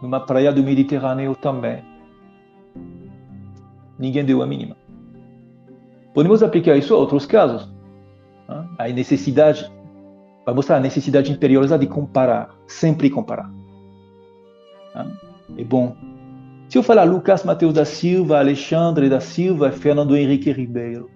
numa 0.00 0.20
praia 0.20 0.52
do 0.52 0.62
Mediterrâneo 0.62 1.34
também. 1.34 1.84
Ninguém 3.98 4.24
deu 4.24 4.42
a 4.42 4.46
mínima. 4.46 4.76
Podemos 6.14 6.42
aplicar 6.42 6.76
isso 6.76 6.94
a 6.94 6.98
outros 6.98 7.26
casos. 7.26 7.70
A 8.78 8.88
necessidade 8.88 9.70
vai 10.44 10.54
mostrar 10.54 10.76
a 10.76 10.80
necessidade 10.80 11.30
imperiosa 11.30 11.78
de 11.78 11.86
comparar, 11.86 12.54
sempre 12.66 13.08
comparar. 13.08 13.50
É 15.56 15.64
bom. 15.64 15.96
Se 16.68 16.78
eu 16.78 16.82
falar 16.82 17.04
Lucas 17.04 17.44
Mateus 17.44 17.74
da 17.74 17.84
Silva, 17.84 18.38
Alexandre 18.38 19.08
da 19.08 19.20
Silva 19.20 19.68
e 19.68 19.72
Fernando 19.72 20.16
Henrique 20.16 20.50
Ribeiro, 20.50 21.10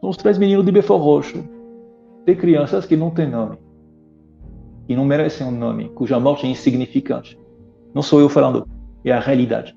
são 0.00 0.10
os 0.10 0.16
três 0.16 0.38
meninos 0.38 0.64
de 0.64 0.72
Belfort 0.72 1.02
Roxo, 1.02 1.44
de 2.24 2.34
crianças 2.36 2.86
que 2.86 2.96
não 2.96 3.10
têm 3.10 3.30
nome, 3.30 3.58
que 4.86 4.94
não 4.94 5.04
merecem 5.04 5.46
um 5.46 5.50
nome, 5.50 5.88
cuja 5.90 6.20
morte 6.20 6.46
é 6.46 6.50
insignificante. 6.50 7.38
Não 7.94 8.02
sou 8.02 8.20
eu 8.20 8.28
falando, 8.28 8.68
é 9.04 9.12
a 9.12 9.20
realidade. 9.20 9.75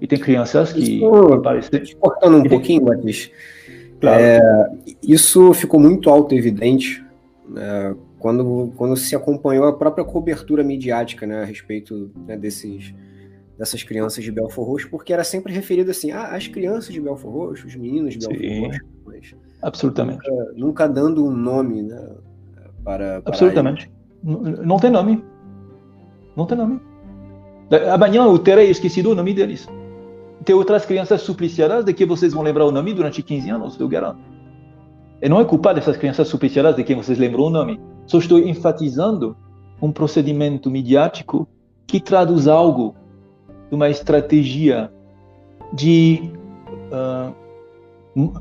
E 0.00 0.06
tem 0.06 0.18
crianças 0.18 0.72
que 0.72 0.98
isso. 0.98 1.96
Cortando 1.98 2.38
um 2.38 2.44
pouquinho, 2.44 2.84
Matheus. 2.84 3.30
Claro. 4.00 4.22
É, 4.22 4.70
isso 5.02 5.52
ficou 5.52 5.78
muito 5.78 6.08
auto-evidente 6.08 7.04
né, 7.46 7.94
quando, 8.18 8.72
quando 8.76 8.96
se 8.96 9.14
acompanhou 9.14 9.66
a 9.66 9.76
própria 9.76 10.04
cobertura 10.04 10.64
midiática 10.64 11.26
né, 11.26 11.42
a 11.42 11.44
respeito 11.44 12.10
né, 12.26 12.36
desses, 12.36 12.94
dessas 13.58 13.82
crianças 13.82 14.24
de 14.24 14.32
Belfor 14.32 14.66
Roxo, 14.66 14.88
porque 14.88 15.12
era 15.12 15.22
sempre 15.22 15.52
referido 15.52 15.90
assim, 15.90 16.12
ah, 16.12 16.34
as 16.34 16.48
crianças 16.48 16.94
de 16.94 17.00
Belfor 17.00 17.30
Roxo, 17.30 17.66
os 17.66 17.76
meninos 17.76 18.14
de 18.14 18.26
Belfor 18.26 18.38
Sim, 18.38 18.60
Roxo. 18.64 18.80
Mas 19.04 19.34
absolutamente. 19.60 20.30
Nunca, 20.30 20.52
nunca, 20.56 20.88
dando 20.88 21.26
um 21.26 21.30
nome 21.30 21.82
né, 21.82 22.08
para, 22.82 23.20
para 23.20 23.32
Absolutamente. 23.32 23.90
Não 24.22 24.78
tem 24.78 24.90
nome. 24.90 25.22
Não 26.36 26.46
tem 26.46 26.56
nome. 26.56 26.80
Amanhã 27.92 28.24
eu 28.24 28.38
terei 28.38 28.70
esquecido 28.70 29.10
o 29.10 29.14
nome 29.14 29.32
deles. 29.32 29.68
Tem 30.44 30.54
outras 30.54 30.86
crianças 30.86 31.20
supliciadas 31.22 31.84
de 31.84 31.92
que 31.92 32.06
vocês 32.06 32.32
vão 32.32 32.42
lembrar 32.42 32.64
o 32.64 32.72
nome 32.72 32.94
durante 32.94 33.22
15 33.22 33.50
anos, 33.50 33.80
eu 33.80 33.88
garanto. 33.88 34.20
E 35.22 35.28
não 35.28 35.40
é 35.40 35.44
culpa 35.44 35.74
dessas 35.74 35.96
crianças 35.96 36.28
supliciadas 36.28 36.74
de 36.74 36.82
quem 36.82 36.96
vocês 36.96 37.18
lembram 37.18 37.44
o 37.44 37.50
nome. 37.50 37.78
Só 38.06 38.18
estou 38.18 38.38
enfatizando 38.38 39.36
um 39.80 39.92
procedimento 39.92 40.70
midiático 40.70 41.46
que 41.86 42.00
traduz 42.00 42.48
algo 42.48 42.94
de 43.68 43.74
uma 43.74 43.90
estratégia 43.90 44.90
de. 45.72 46.32
Uh, 46.90 48.32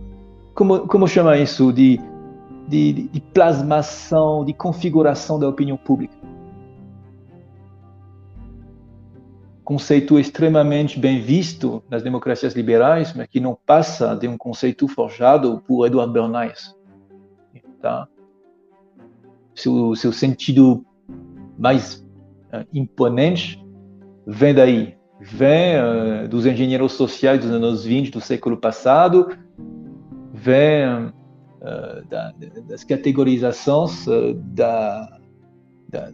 como, 0.53 0.79
como 0.87 1.07
chama 1.07 1.37
isso? 1.37 1.73
De, 1.73 1.99
de, 2.67 2.93
de 2.93 3.21
plasmação, 3.33 4.45
de 4.45 4.53
configuração 4.53 5.37
da 5.37 5.49
opinião 5.49 5.75
pública. 5.75 6.18
Conceito 9.69 10.17
extremamente 10.17 10.99
bem 10.99 11.21
visto 11.21 11.83
nas 11.91 12.01
democracias 12.01 12.55
liberais, 12.55 13.13
mas 13.13 13.27
que 13.27 13.39
não 13.39 13.55
passa 13.67 14.15
de 14.15 14.27
um 14.27 14.35
conceito 14.35 14.87
forjado 14.87 15.63
por 15.67 15.85
Edward 15.85 16.11
Bernays. 16.11 16.75
Tá? 17.79 18.07
Seu, 19.53 19.95
seu 19.95 20.11
sentido 20.11 20.83
mais 21.55 22.03
uh, 22.51 22.65
imponente 22.73 23.63
vem 24.25 24.55
daí, 24.55 24.97
vem 25.21 25.75
uh, 25.77 26.27
dos 26.27 26.47
engenheiros 26.47 26.93
sociais 26.93 27.39
dos 27.39 27.51
anos 27.51 27.85
20 27.85 28.09
do 28.09 28.19
século 28.19 28.57
passado, 28.57 29.37
vem 30.33 30.87
uh, 30.87 32.07
da, 32.09 32.33
das 32.67 32.83
categorizações 32.83 34.03
da, 34.35 35.19
da, 35.87 36.09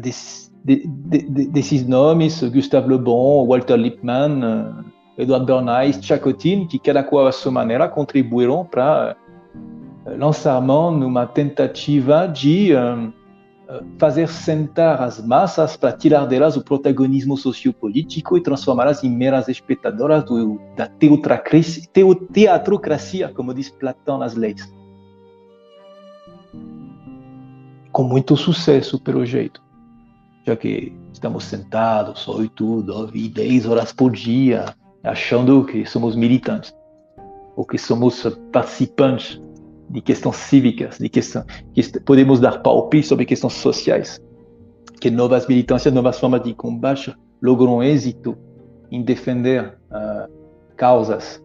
des, 0.00 0.52
de, 0.66 0.84
de, 0.86 1.46
desses 1.46 1.86
nomes, 1.86 2.42
Gustave 2.42 2.88
Le 2.88 2.98
Bon, 2.98 3.46
Walter 3.46 3.76
Lippmann, 3.76 4.84
Edward 5.16 5.46
Bernays, 5.46 6.04
Chacotin, 6.04 6.66
que 6.66 6.78
cada 6.78 7.04
qual 7.04 7.28
à 7.28 7.32
sua 7.32 7.52
maneira 7.52 7.88
contribuíram 7.88 8.64
para 8.64 9.16
lançar 10.18 10.60
mão 10.60 10.90
numa 10.90 11.26
tentativa 11.26 12.26
de 12.26 12.72
fazer 13.98 14.28
sentar 14.28 15.02
as 15.02 15.24
massas 15.24 15.76
para 15.76 15.92
tirar 15.92 16.24
delas 16.26 16.56
o 16.56 16.62
protagonismo 16.62 17.36
sociopolítico 17.36 18.36
e 18.36 18.42
transformá-las 18.42 19.02
em 19.02 19.10
meras 19.10 19.48
espectadoras 19.48 20.24
do, 20.24 20.60
da 20.76 20.86
teatrocracia, 22.32 23.28
como 23.28 23.52
diz 23.52 23.68
Platão 23.70 24.18
nas 24.18 24.34
leis. 24.34 24.72
Com 27.90 28.04
muito 28.04 28.36
sucesso, 28.36 29.00
pelo 29.00 29.24
jeito, 29.24 29.60
já 30.46 30.56
que 30.56 30.92
estamos 31.12 31.44
sentados 31.44 32.28
8, 32.28 32.84
9, 32.86 33.28
10 33.28 33.66
horas 33.66 33.92
por 33.92 34.12
dia, 34.12 34.66
achando 35.02 35.64
que 35.64 35.84
somos 35.84 36.14
militantes, 36.14 36.72
ou 37.56 37.64
que 37.64 37.76
somos 37.76 38.22
participantes 38.52 39.40
de 39.90 40.00
questões 40.00 40.36
cívicas, 40.36 40.98
de 40.98 41.08
questão, 41.08 41.44
que 41.74 41.82
podemos 42.00 42.38
dar 42.38 42.62
palpite 42.62 43.08
sobre 43.08 43.24
questões 43.24 43.54
sociais, 43.54 44.20
que 45.00 45.10
novas 45.10 45.46
militâncias, 45.48 45.92
novas 45.92 46.18
formas 46.18 46.42
de 46.42 46.54
combate 46.54 47.14
logram 47.42 47.82
êxito 47.82 48.36
em 48.90 49.02
defender 49.02 49.76
uh, 49.90 50.32
causas. 50.76 51.42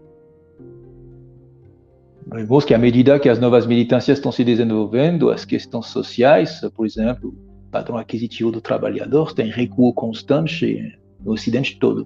Vemos 2.28 2.66
que 2.66 2.74
à 2.74 2.78
medida 2.78 3.20
que 3.20 3.28
as 3.28 3.40
novas 3.40 3.66
militâncias 3.66 4.20
estão 4.20 4.32
se 4.32 4.44
desenvolvendo, 4.44 5.32
as 5.32 5.44
questões 5.44 5.88
sociais, 5.88 6.62
por 6.76 6.86
exemplo, 6.86 7.36
padrão 7.72 7.98
aquisitivo 7.98 8.52
do 8.52 8.62
trabalhador 8.62 9.34
tem 9.34 9.50
recuo 9.50 9.94
constante 9.94 11.00
no 11.24 11.32
Ocidente 11.32 11.80
todo. 11.80 12.06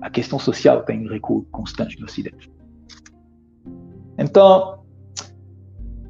A 0.00 0.10
questão 0.10 0.38
social 0.38 0.82
tem 0.82 1.08
recuo 1.08 1.44
constante 1.50 1.98
no 1.98 2.04
Ocidente. 2.04 2.50
Então, 4.18 4.80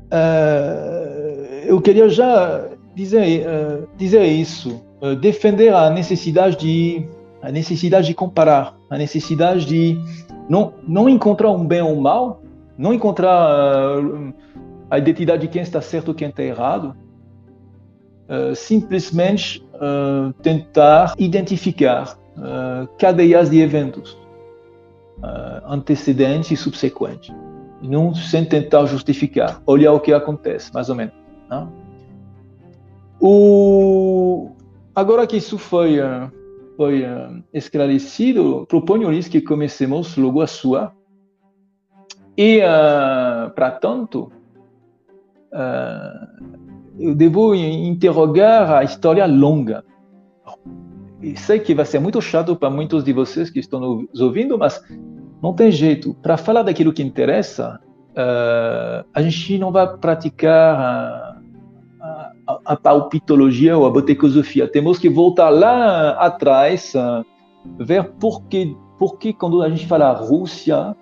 uh, 0.06 1.64
eu 1.64 1.80
queria 1.80 2.08
já 2.08 2.68
dizer, 2.94 3.46
uh, 3.46 3.88
dizer 3.96 4.24
isso, 4.24 4.82
uh, 5.00 5.14
defender 5.14 5.72
a 5.72 5.88
necessidade 5.90 6.56
de 6.56 7.08
a 7.42 7.50
necessidade 7.50 8.08
de 8.08 8.14
comparar, 8.14 8.76
a 8.90 8.98
necessidade 8.98 9.64
de 9.64 9.98
não, 10.46 10.74
não 10.86 11.08
encontrar 11.08 11.50
um 11.50 11.66
bem 11.66 11.80
ou 11.80 11.96
um 11.96 12.00
mal, 12.00 12.42
não 12.76 12.92
encontrar 12.92 13.96
a 14.90 14.98
identidade 14.98 15.40
de 15.40 15.48
quem 15.48 15.62
está 15.62 15.80
certo 15.80 16.10
e 16.10 16.14
quem 16.14 16.28
está 16.28 16.42
errado, 16.42 16.94
simplesmente 18.54 19.64
tentar 20.42 21.14
identificar 21.18 22.16
cadeias 22.98 23.50
de 23.50 23.60
eventos 23.60 24.16
antecedentes 25.66 26.50
e 26.50 26.56
subsequentes 26.56 27.34
não 27.82 28.14
sem 28.14 28.44
tentar 28.44 28.86
justificar, 28.86 29.62
olhar 29.66 29.92
o 29.92 30.00
que 30.00 30.12
acontece, 30.12 30.72
mais 30.72 30.88
ou 30.88 30.94
menos. 30.94 31.14
Né? 31.48 31.68
O... 33.20 34.50
Agora 34.94 35.26
que 35.26 35.36
isso 35.36 35.56
foi, 35.56 35.98
eh, 35.98 36.30
foi 36.76 37.02
eh, 37.02 37.42
esclarecido, 37.54 38.66
proponho-lhes 38.68 39.28
que 39.28 39.40
comecemos 39.40 40.16
logo 40.16 40.40
a 40.42 40.46
sua. 40.46 40.92
E, 42.36 42.60
uh, 42.60 43.50
para 43.50 43.70
tanto, 43.72 44.32
uh, 45.52 46.69
eu 47.00 47.14
devo 47.14 47.54
interrogar 47.54 48.70
a 48.72 48.84
história 48.84 49.24
longa. 49.26 49.82
E 51.22 51.36
sei 51.38 51.58
que 51.58 51.74
vai 51.74 51.84
ser 51.84 51.98
muito 51.98 52.20
chato 52.20 52.54
para 52.54 52.68
muitos 52.70 53.02
de 53.02 53.12
vocês 53.12 53.50
que 53.50 53.58
estão 53.58 53.80
nos 53.80 54.20
ouvindo, 54.20 54.58
mas 54.58 54.80
não 55.42 55.54
tem 55.54 55.70
jeito. 55.70 56.14
Para 56.22 56.36
falar 56.36 56.62
daquilo 56.62 56.92
que 56.92 57.02
interessa, 57.02 57.80
uh, 58.10 59.06
a 59.14 59.22
gente 59.22 59.58
não 59.58 59.72
vai 59.72 59.96
praticar 59.96 60.76
a, 60.78 61.40
a, 62.46 62.60
a, 62.66 62.76
palpitologia 62.76 63.76
ou 63.76 63.86
a 63.86 63.90
botecosofia. 63.90 64.68
Temos 64.68 64.98
que 64.98 65.08
voltar 65.08 65.48
lá 65.48 66.12
atrás, 66.12 66.92
uh, 66.94 67.24
ver 67.78 68.12
por 68.12 68.42
que, 68.44 68.76
por 68.98 69.18
que 69.18 69.32
quando 69.32 69.62
a 69.62 69.68
gente 69.70 69.86
fala 69.86 70.12
Rússia, 70.12 70.94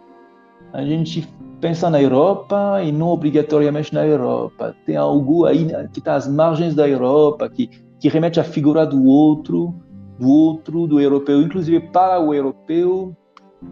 a 0.73 0.83
gente 0.85 1.29
pensa 1.61 1.91
na 1.91 2.01
Europa 2.01 2.83
e 2.83 2.93
não 2.93 3.09
obrigatoriamente 3.09 3.93
na 3.93 4.07
Europa. 4.07 4.75
Tem 4.87 4.97
algo 4.97 5.45
aí 5.45 5.67
que 5.93 5.99
está 5.99 6.15
às 6.15 6.29
margens 6.29 6.75
da 6.75 6.89
Europa, 6.89 7.49
que, 7.49 7.69
que 7.99 8.09
remete 8.09 8.41
à 8.41 8.45
figura 8.45 8.87
do 8.87 9.05
outro, 9.07 9.75
do 10.19 10.29
outro, 10.29 10.87
do 10.87 11.01
europeu, 11.01 11.43
inclusive 11.43 11.81
para 11.81 12.21
o 12.21 12.35
europeu, 12.35 13.15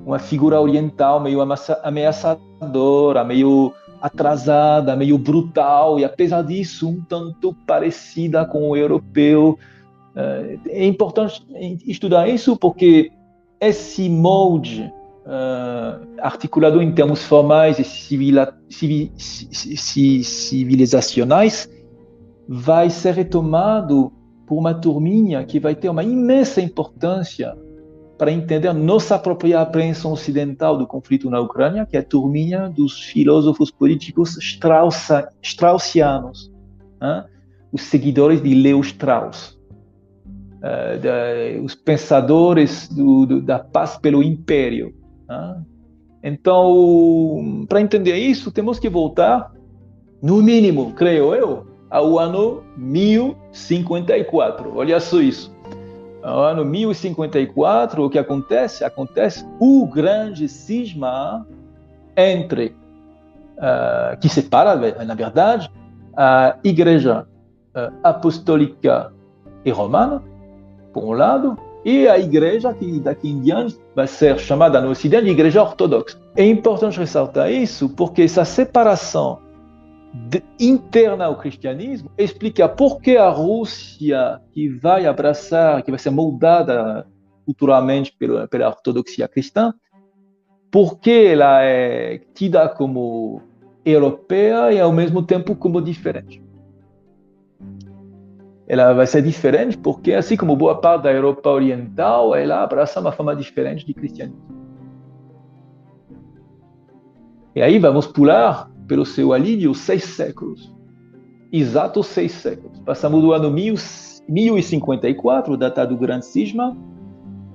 uma 0.04 0.18
figura 0.18 0.60
oriental 0.60 1.20
meio 1.20 1.40
ameaçadora, 1.82 3.24
meio 3.24 3.72
atrasada, 4.00 4.94
meio 4.94 5.18
brutal, 5.18 5.98
e 5.98 6.04
apesar 6.04 6.42
disso, 6.42 6.88
um 6.88 7.02
tanto 7.08 7.54
parecida 7.66 8.44
com 8.44 8.68
o 8.68 8.76
europeu. 8.76 9.58
Eh, 10.14 10.58
é 10.68 10.86
importante 10.86 11.42
estudar 11.86 12.28
isso 12.28 12.56
porque 12.56 13.10
esse 13.60 14.08
molde 14.08 14.92
uh, 15.26 16.06
articulado 16.20 16.80
em 16.80 16.92
termos 16.92 17.24
formais 17.24 17.78
e 17.78 17.84
civila, 17.84 18.56
civil, 18.70 19.12
civilizacionais 20.22 21.68
vai 22.48 22.88
ser 22.88 23.14
retomado 23.14 24.12
por 24.46 24.56
uma 24.56 24.72
turminha 24.72 25.44
que 25.44 25.58
vai 25.58 25.74
ter 25.74 25.88
uma 25.88 26.04
imensa 26.04 26.60
importância 26.60 27.56
para 28.16 28.32
entender 28.32 28.72
nossa 28.72 29.18
própria 29.18 29.60
apreensão 29.60 30.12
ocidental 30.12 30.78
do 30.78 30.86
conflito 30.86 31.28
na 31.28 31.40
Ucrânia, 31.40 31.84
que 31.84 31.96
é 31.96 32.00
a 32.00 32.04
turminha 32.04 32.68
dos 32.68 33.02
filósofos 33.02 33.70
políticos 33.70 34.38
straussianos, 35.42 36.50
né? 37.00 37.26
os 37.70 37.82
seguidores 37.82 38.42
de 38.42 38.54
Leo 38.54 38.80
Strauss, 38.80 39.58
uh, 40.58 40.98
da, 40.98 41.60
os 41.62 41.74
pensadores 41.74 42.88
do, 42.88 43.26
do, 43.26 43.42
da 43.42 43.58
paz 43.58 43.98
pelo 43.98 44.22
império. 44.22 44.94
Né? 45.28 45.62
Então, 46.22 47.66
para 47.68 47.80
entender 47.80 48.16
isso, 48.16 48.50
temos 48.50 48.78
que 48.78 48.88
voltar, 48.88 49.52
no 50.22 50.42
mínimo, 50.42 50.92
creio 50.92 51.34
eu, 51.34 51.66
ao 51.90 52.18
ano 52.18 52.62
1054. 52.76 54.76
Olha 54.76 54.98
só 54.98 55.20
isso 55.20 55.54
no 56.26 56.40
ano 56.40 56.64
1054, 56.64 58.04
o 58.04 58.10
que 58.10 58.18
acontece? 58.18 58.82
Acontece 58.82 59.46
o 59.60 59.86
grande 59.86 60.48
cisma 60.48 61.46
entre, 62.16 62.74
uh, 63.58 64.18
que 64.20 64.28
separa, 64.28 64.74
na 65.04 65.14
verdade, 65.14 65.70
a 66.16 66.56
Igreja 66.64 67.24
uh, 67.76 67.94
Apostólica 68.02 69.12
e 69.64 69.70
Romana, 69.70 70.20
por 70.92 71.04
um 71.04 71.12
lado, 71.12 71.56
e 71.86 72.08
a 72.08 72.18
Igreja 72.18 72.74
que 72.74 72.98
daqui 72.98 73.30
em 73.30 73.40
diante 73.40 73.78
vai 73.94 74.08
ser 74.08 74.36
chamada 74.40 74.80
no 74.80 74.90
Ocidente 74.90 75.26
de 75.26 75.30
Igreja 75.30 75.62
Ortodoxa. 75.62 76.20
É 76.34 76.44
importante 76.44 76.98
ressaltar 76.98 77.52
isso 77.52 77.88
porque 77.88 78.22
essa 78.22 78.44
separação 78.44 79.38
interna 80.58 81.26
ao 81.26 81.36
cristianismo 81.36 82.10
explica 82.18 82.68
por 82.68 83.00
que 83.00 83.16
a 83.16 83.28
Rússia, 83.28 84.40
que 84.52 84.68
vai 84.68 85.06
abraçar, 85.06 85.80
que 85.84 85.92
vai 85.92 86.00
ser 86.00 86.10
moldada 86.10 87.06
culturalmente 87.44 88.12
pela, 88.18 88.48
pela 88.48 88.66
ortodoxia 88.66 89.28
cristã, 89.28 89.72
porque 90.72 91.28
ela 91.30 91.62
é 91.62 92.18
tida 92.34 92.68
como 92.68 93.40
europeia 93.84 94.72
e 94.72 94.80
ao 94.80 94.90
mesmo 94.90 95.22
tempo 95.22 95.54
como 95.54 95.80
diferente. 95.80 96.42
Ela 98.68 98.92
vai 98.92 99.06
ser 99.06 99.22
diferente 99.22 99.78
porque, 99.78 100.12
assim 100.12 100.36
como 100.36 100.56
boa 100.56 100.80
parte 100.80 101.04
da 101.04 101.12
Europa 101.12 101.48
Oriental, 101.48 102.34
ela 102.34 102.60
abraça 102.62 102.98
uma 103.00 103.12
forma 103.12 103.36
diferente 103.36 103.86
de 103.86 103.94
cristianismo. 103.94 104.44
E 107.54 107.62
aí 107.62 107.78
vamos 107.78 108.06
pular, 108.06 108.70
pelo 108.86 109.06
seu 109.06 109.32
alívio, 109.32 109.74
seis 109.74 110.04
séculos. 110.04 110.70
Exatos 111.52 112.08
seis 112.08 112.32
séculos. 112.32 112.80
Passamos 112.80 113.22
do 113.22 113.32
ano 113.32 113.48
1054, 113.50 115.56
data 115.56 115.86
do 115.86 115.96
Grande 115.96 116.26
Cisma, 116.26 116.76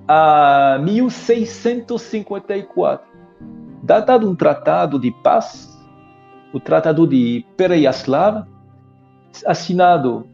a 0.07 0.79
1654, 0.81 3.05
data 3.83 4.17
de 4.17 4.25
um 4.25 4.33
tratado 4.33 4.97
de 4.97 5.11
paz, 5.21 5.69
o 6.53 6.59
Tratado 6.59 7.05
de 7.05 7.45
Pereyaslav, 7.55 8.47
assinado 9.45 10.25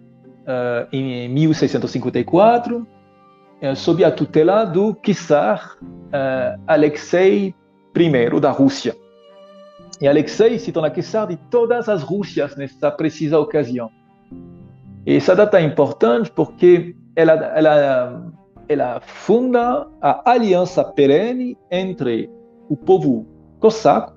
uh, 0.47 0.87
em 0.91 1.27
1654, 1.29 2.77
uh, 2.79 3.75
sob 3.75 4.03
a 4.03 4.11
tutela 4.11 4.63
do 4.63 4.95
czar 4.95 5.77
uh, 5.81 6.61
Alexei 6.65 7.53
I 7.95 8.39
da 8.39 8.51
Rússia. 8.51 8.95
E 9.99 10.07
Alexei 10.07 10.57
se 10.59 10.71
torna 10.71 10.89
czar 10.89 11.27
de 11.27 11.37
todas 11.49 11.89
as 11.89 12.01
Rússias 12.01 12.55
nessa 12.55 12.89
precisa 12.91 13.39
ocasião. 13.39 13.91
E 15.05 15.15
essa 15.15 15.35
data 15.35 15.59
é 15.59 15.63
importante 15.63 16.31
porque 16.31 16.95
ela, 17.15 17.33
ela, 17.55 18.31
ela 18.67 18.99
funda 18.99 19.87
a 20.01 20.31
aliança 20.31 20.83
perene 20.83 21.57
entre 21.71 22.29
o 22.69 22.75
povo 22.75 23.25
cosaco, 23.59 24.16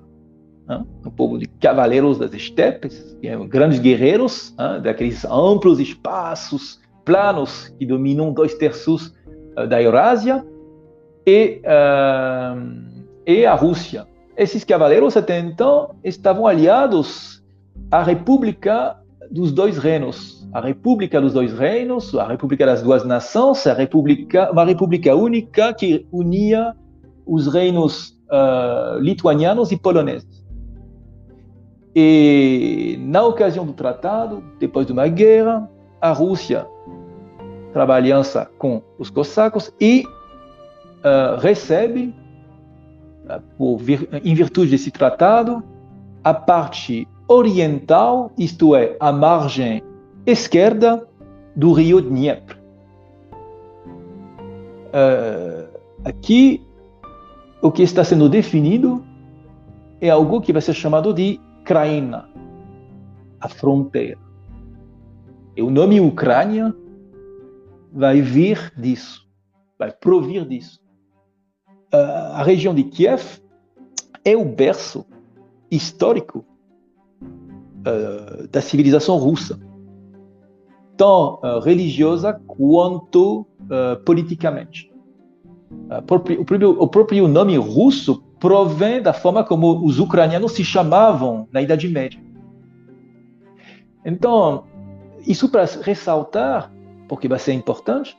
né, 0.71 0.85
o 1.05 1.11
povo 1.11 1.39
de 1.39 1.47
cavaleiros 1.47 2.19
das 2.19 2.33
estepes, 2.33 3.17
grandes 3.49 3.79
guerreiros, 3.79 4.55
né, 4.57 4.81
daqueles 4.81 5.25
amplos 5.25 5.81
espaços 5.81 6.81
planos 7.05 7.75
que 7.79 7.85
dominam 7.85 8.33
dois 8.33 8.55
terços 8.55 9.13
da 9.69 9.83
Eurásia, 9.83 10.45
e, 11.27 11.61
uh, 11.65 13.03
e 13.27 13.47
a 13.47 13.55
Rússia. 13.55 14.07
Esses 14.37 14.65
cavaleiros 14.65 15.17
até 15.17 15.39
então 15.39 15.95
estavam 16.03 16.47
aliados 16.47 17.43
à 17.91 18.03
República 18.03 18.97
dos 19.31 19.53
dois 19.53 19.79
reinos, 19.79 20.49
a 20.53 20.61
República 20.61 21.21
dos 21.21 21.33
dois 21.33 21.53
reinos, 21.53 22.15
a 22.15 22.27
República 22.27 22.67
das 22.67 22.83
duas 22.83 23.05
nações, 23.05 23.67
a 23.67 23.75
República, 23.75 24.51
uma 24.51 24.65
república 24.65 25.15
única 25.15 25.73
que 25.73 26.07
unia 26.11 26.75
os 27.27 27.47
reinos 27.47 28.17
uh, 28.31 28.99
lituanianos 28.99 29.71
e 29.71 29.77
poloneses. 29.77 30.40
E 31.95 32.97
na 33.01 33.23
ocasião 33.25 33.67
do 33.67 33.73
tratado, 33.73 34.43
depois 34.59 34.87
de 34.87 34.93
uma 34.93 35.09
guerra, 35.09 35.69
a 36.01 36.13
Rússia 36.13 36.67
trabalha 37.73 38.05
aliança 38.05 38.51
com 38.59 38.83
os 38.99 39.11
cossacos 39.11 39.73
e 39.81 40.05
uh, 40.99 41.39
recebe, 41.41 42.15
uh, 43.25 43.41
por 43.57 43.79
vir, 43.79 44.09
em 44.25 44.35
virtude 44.35 44.71
desse 44.71 44.91
tratado, 44.91 45.63
a 46.23 46.33
parte 46.35 47.09
oriental, 47.27 48.31
isto 48.39 48.75
é, 48.75 48.97
a 49.01 49.13
margem 49.13 49.83
esquerda 50.27 51.07
do 51.57 51.73
rio 51.73 52.01
Dnieper. 52.01 52.59
Uh, 54.93 55.69
aqui, 56.05 56.65
o 57.63 57.71
que 57.71 57.83
está 57.83 58.03
sendo 58.03 58.29
definido 58.29 59.05
é 60.01 60.11
algo 60.11 60.41
que 60.41 60.53
vai 60.53 60.63
ser 60.63 60.75
chamado 60.75 61.13
de 61.13 61.39
Ucrânia, 61.71 62.25
a 63.41 63.49
fronteira. 63.49 64.19
E 65.57 65.63
o 65.63 65.71
nome 65.71 66.01
Ucrânia 66.01 66.75
vai 67.93 68.21
vir 68.21 68.73
disso, 68.77 69.25
vai 69.79 69.93
provir 69.93 70.45
disso. 70.45 70.81
Uh, 71.95 72.35
a 72.35 72.43
região 72.43 72.75
de 72.75 72.83
Kiev 72.83 73.23
é 74.25 74.37
o 74.37 74.45
berço 74.45 75.07
histórico 75.71 76.45
uh, 77.23 78.49
da 78.49 78.61
civilização 78.61 79.17
russa, 79.17 79.57
tão 80.97 81.35
uh, 81.37 81.61
religiosa 81.61 82.33
quanto 82.49 83.47
politicamente. 84.05 84.93
o 86.81 86.89
próprio 86.89 87.29
nome 87.29 87.57
russo 87.57 88.25
provém 88.41 89.03
da 89.03 89.13
forma 89.13 89.45
como 89.45 89.85
os 89.85 90.01
ucranianos 90.01 90.53
se 90.53 90.65
chamavam 90.65 91.47
na 91.53 91.61
Idade 91.61 91.87
Média. 91.89 92.19
Então, 94.05 94.65
isso 95.27 95.49
para 95.49 95.67
ressaltar, 95.83 96.73
porque 97.07 97.29
vai 97.29 97.39
ser 97.39 97.53
importante, 97.53 98.17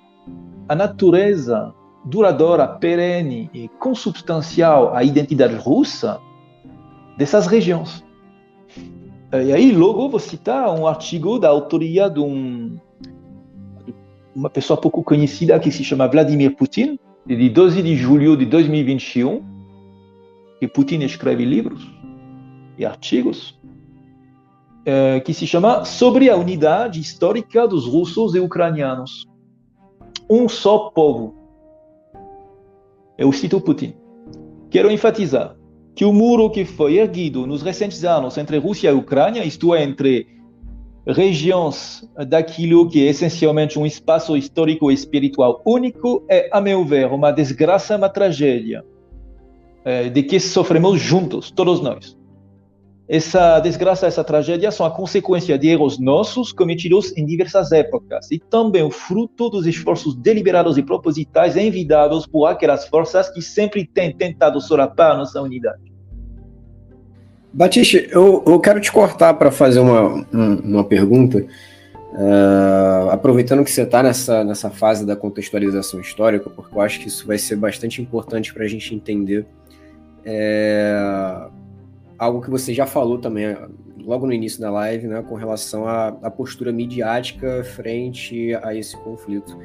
a 0.70 0.76
natureza 0.76 1.74
duradoura, 2.06 2.68
perene 2.68 3.50
e 3.54 3.68
consubstancial 3.68 4.96
à 4.96 5.04
identidade 5.04 5.56
russa 5.56 6.20
dessas 7.18 7.48
regiões. 7.48 8.04
E 9.34 9.52
aí, 9.52 9.72
logo, 9.72 10.08
vou 10.10 10.20
citar 10.20 10.70
um 10.78 10.86
artigo 10.86 11.40
da 11.40 11.50
autoria 11.50 12.10
de 12.10 12.20
um, 12.20 12.78
uma 14.36 14.50
pessoa 14.50 14.80
pouco 14.80 15.04
conhecida 15.04 15.60
que 15.60 15.72
se 15.72 15.84
chama 15.84 16.08
Vladimir 16.08 16.56
Putin, 16.56 17.00
de 17.26 17.50
12 17.50 17.82
de 17.82 17.96
julho 17.96 18.36
de 18.36 18.46
2021, 18.46 19.51
que 20.62 20.68
Putin 20.68 21.00
escreve 21.00 21.44
livros 21.44 21.92
e 22.78 22.86
artigos 22.86 23.60
é, 24.86 25.20
que 25.20 25.34
se 25.34 25.48
chama 25.48 25.84
Sobre 25.86 26.30
a 26.30 26.36
Unidade 26.36 27.00
Histórica 27.00 27.68
dos 27.68 27.88
Russos 27.88 28.36
e 28.36 28.40
Ucranianos. 28.40 29.26
Um 30.30 30.48
só 30.48 30.92
povo. 30.92 31.34
Eu 33.18 33.32
cito 33.32 33.60
Putin. 33.60 33.96
Quero 34.70 34.92
enfatizar 34.92 35.56
que 35.96 36.06
o 36.06 36.14
muro 36.14 36.48
que 36.52 36.64
foi 36.64 37.00
erguido 37.00 37.48
nos 37.48 37.64
recentes 37.64 38.04
anos 38.04 38.38
entre 38.38 38.60
Rússia 38.60 38.92
e 38.92 38.94
Ucrânia, 38.94 39.44
isto 39.44 39.74
é, 39.74 39.82
entre 39.82 40.28
regiões 41.08 42.08
daquilo 42.28 42.88
que 42.88 43.04
é 43.04 43.10
essencialmente 43.10 43.80
um 43.80 43.86
espaço 43.86 44.38
histórico 44.38 44.92
e 44.92 44.94
espiritual 44.94 45.60
único, 45.66 46.24
é, 46.30 46.52
a 46.54 46.62
meu 46.62 46.86
ver, 46.86 47.08
uma 47.08 47.32
desgraça, 47.32 47.98
uma 47.98 48.10
tragédia 48.10 48.86
é, 49.84 50.10
de 50.10 50.24
que 50.24 50.40
sofremos 50.40 51.00
juntos, 51.00 51.52
todos 51.52 51.82
nós. 51.82 52.18
Essa 53.14 53.60
desgraça, 53.60 54.08
essa 54.08 54.24
tragédia 54.24 54.72
são 54.72 54.86
a 54.86 54.90
consequência 54.90 55.58
de 55.58 55.68
erros 55.68 56.00
nossos 56.00 56.54
cometidos 56.54 57.12
em 57.18 57.26
diversas 57.26 57.74
épocas 57.74 58.32
e 58.32 58.40
também 58.40 58.84
o 58.84 58.90
fruto 58.90 59.50
dos 59.50 59.68
esforços 59.68 60.16
deliberados 60.16 60.78
e 60.78 60.82
propositais 60.82 61.58
envidados 61.58 62.26
por 62.26 62.46
aquelas 62.46 62.88
forças 62.88 63.30
que 63.30 63.42
sempre 63.42 63.86
têm 63.86 64.16
tentado 64.16 64.62
solapar 64.62 65.18
nossa 65.18 65.42
unidade. 65.42 65.92
Batiste, 67.52 68.08
eu, 68.12 68.44
eu 68.48 68.58
quero 68.62 68.80
te 68.80 68.90
cortar 68.90 69.34
para 69.34 69.52
fazer 69.52 69.82
uma, 69.82 70.26
uma 70.32 70.84
pergunta. 70.86 71.46
Uh, 72.14 73.10
aproveitando 73.10 73.64
que 73.64 73.72
você 73.72 73.82
está 73.82 74.02
nessa, 74.04 74.44
nessa 74.44 74.70
fase 74.70 75.06
da 75.06 75.18
contextualização 75.18 76.00
histórica, 76.00 76.50
porque 76.50 76.74
eu 76.74 76.82
acho 76.82 77.00
que 77.00 77.10
isso 77.10 77.28
vai 77.28 77.38
ser 77.38 77.58
bastante 77.58 78.02
importante 78.02 78.54
para 78.54 78.64
a 78.64 78.68
gente 78.68 78.96
entender 78.96 79.46
é, 80.26 81.50
algo 82.18 82.42
que 82.42 82.50
você 82.50 82.74
já 82.74 82.86
falou 82.86 83.18
também 83.18 83.56
logo 83.98 84.26
no 84.26 84.34
início 84.34 84.60
da 84.60 84.72
live, 84.72 85.08
né, 85.08 85.22
com 85.22 85.36
relação 85.36 85.88
à, 85.88 86.08
à 86.08 86.32
postura 86.32 86.72
midiática 86.72 87.64
frente 87.64 88.54
a 88.64 88.76
esse 88.76 88.98
conflito. 88.98 89.58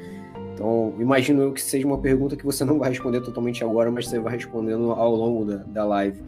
Então, 0.52 0.94
imagino 0.98 1.42
eu 1.42 1.52
que 1.52 1.60
seja 1.60 1.86
uma 1.86 1.98
pergunta 1.98 2.36
que 2.36 2.44
você 2.44 2.64
não 2.64 2.78
vai 2.78 2.90
responder 2.90 3.20
totalmente 3.20 3.62
agora, 3.62 3.90
mas 3.90 4.08
você 4.08 4.18
vai 4.18 4.34
respondendo 4.34 4.90
ao 4.92 5.14
longo 5.14 5.44
da, 5.44 5.56
da 5.56 5.84
live. 5.84 6.22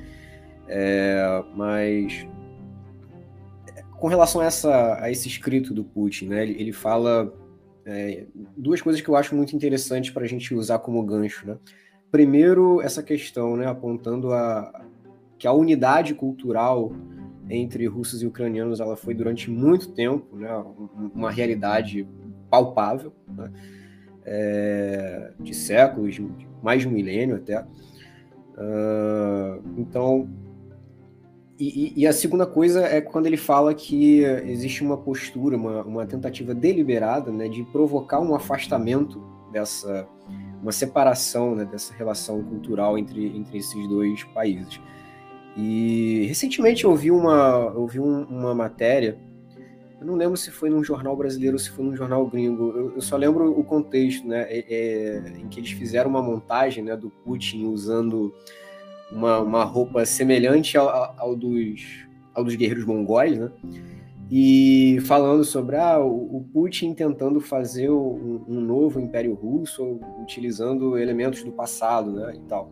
É, 0.69 1.43
mas 1.55 2.27
com 3.99 4.07
relação 4.07 4.41
a, 4.41 4.45
essa, 4.45 5.03
a 5.03 5.11
esse 5.11 5.29
escrito 5.29 5.73
do 5.73 5.83
Putin, 5.83 6.29
né, 6.29 6.43
ele, 6.43 6.61
ele 6.61 6.73
fala 6.73 7.33
é, 7.87 8.27
duas 8.57 8.83
coisas 8.83 9.01
que 9.01 9.09
eu 9.09 9.17
acho 9.17 9.35
muito 9.35 9.57
interessantes 9.57 10.11
para 10.11 10.25
a 10.25 10.29
gente 10.29 10.55
usar 10.55 10.79
como 10.79 11.03
gancho. 11.03 11.47
Né? 11.47 11.57
Primeiro, 12.11 12.81
essa 12.81 13.03
questão, 13.03 13.57
né, 13.57 13.67
apontando 13.67 14.33
a, 14.33 14.85
que 15.39 15.47
a 15.47 15.53
unidade 15.53 16.15
cultural 16.15 16.93
entre 17.51 17.87
russos 17.87 18.23
e 18.23 18.27
ucranianos 18.27 18.81
ela 18.81 18.97
foi 18.97 19.15
durante 19.15 19.51
muito 19.51 19.93
tempo 19.93 20.37
né, 20.37 20.51
uma 21.15 21.31
realidade 21.31 22.07
palpável, 22.51 23.13
né, 23.29 23.51
é, 24.25 25.33
de 25.41 25.55
séculos, 25.55 26.21
mais 26.63 26.83
de 26.83 26.89
um 26.89 26.91
milênio 26.91 27.37
até. 27.37 27.61
Uh, 27.61 29.63
então, 29.77 30.29
e, 31.59 31.93
e, 31.97 32.07
a 32.07 32.13
segunda 32.13 32.47
coisa 32.47 32.83
é 32.83 33.01
quando 33.01 33.27
ele 33.27 33.37
fala 33.37 33.75
que 33.75 34.23
existe 34.23 34.83
uma 34.83 34.97
postura, 34.97 35.57
uma, 35.57 35.83
uma 35.83 36.07
tentativa 36.07 36.55
deliberada 36.55 37.33
né, 37.33 37.49
de 37.49 37.65
provocar 37.65 38.21
um 38.21 38.35
afastamento 38.35 39.21
dessa 39.53 40.07
uma 40.63 40.73
separação 40.73 41.55
né, 41.55 41.65
dessa 41.65 41.95
relação 41.95 42.43
cultural 42.43 42.99
entre, 42.99 43.27
entre 43.37 43.59
esses 43.59 43.89
dois 43.89 44.25
países. 44.25 44.81
E 45.57 46.25
recentemente 46.29 46.85
eu 46.85 46.95
vi 46.95 47.11
uma, 47.11 47.73
eu 47.75 47.87
vi 47.87 48.01
um, 48.01 48.25
uma 48.25 48.55
matéria, 48.55 49.19
eu 50.01 50.07
não 50.07 50.15
lembro 50.15 50.37
se 50.37 50.51
foi 50.51 50.71
num 50.71 50.85
jornal 50.85 51.17
brasileiro 51.17 51.57
ou 51.57 51.59
se 51.59 51.71
foi 51.71 51.85
num 51.85 51.97
jornal 51.97 52.25
gringo, 52.27 52.73
eu, 52.77 52.95
eu 52.95 53.01
só 53.01 53.17
lembro 53.17 53.59
o 53.59 53.65
contexto, 53.65 54.27
né, 54.27 54.47
é, 54.49 54.65
é, 54.69 55.41
em 55.41 55.49
que 55.49 55.59
eles 55.59 55.73
fizeram 55.73 56.11
uma 56.11 56.23
montagem 56.23 56.85
né, 56.85 56.97
do 56.97 57.11
Putin 57.11 57.65
usando 57.65 58.33
uma, 59.11 59.41
uma 59.41 59.65
roupa 59.65 60.05
semelhante 60.05 60.77
ao, 60.77 61.15
ao, 61.19 61.35
dos, 61.35 62.07
ao 62.35 62.45
dos 62.45 62.55
guerreiros 62.55 62.85
mongóis, 62.85 63.37
né? 63.37 63.51
E 64.31 64.99
falando 65.07 65.43
sobre 65.43 65.77
ah, 65.77 65.99
o, 65.99 66.47
Putin 66.53 66.93
tentando 66.93 67.41
fazer 67.41 67.91
um, 67.91 68.45
um, 68.47 68.61
novo 68.61 69.01
Império 69.01 69.33
Russo, 69.33 69.99
utilizando 70.21 70.99
elementos 70.99 71.43
do 71.43 71.51
passado, 71.51 72.13
né? 72.13 72.35
E 72.37 72.41
tal. 72.41 72.71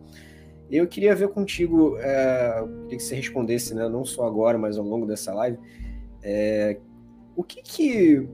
Eu 0.69 0.85
queria 0.85 1.15
ver 1.15 1.29
contigo, 1.29 1.97
é, 1.99 2.63
queria 2.83 2.97
que 2.97 3.03
você 3.03 3.15
respondesse, 3.15 3.73
né? 3.73 3.89
Não 3.89 4.05
só 4.05 4.27
agora, 4.27 4.57
mas 4.57 4.77
ao 4.77 4.85
longo 4.85 5.07
dessa 5.07 5.33
live, 5.33 5.57
é, 6.21 6.77
o 7.35 7.43
que 7.43 7.61
que 7.63 8.27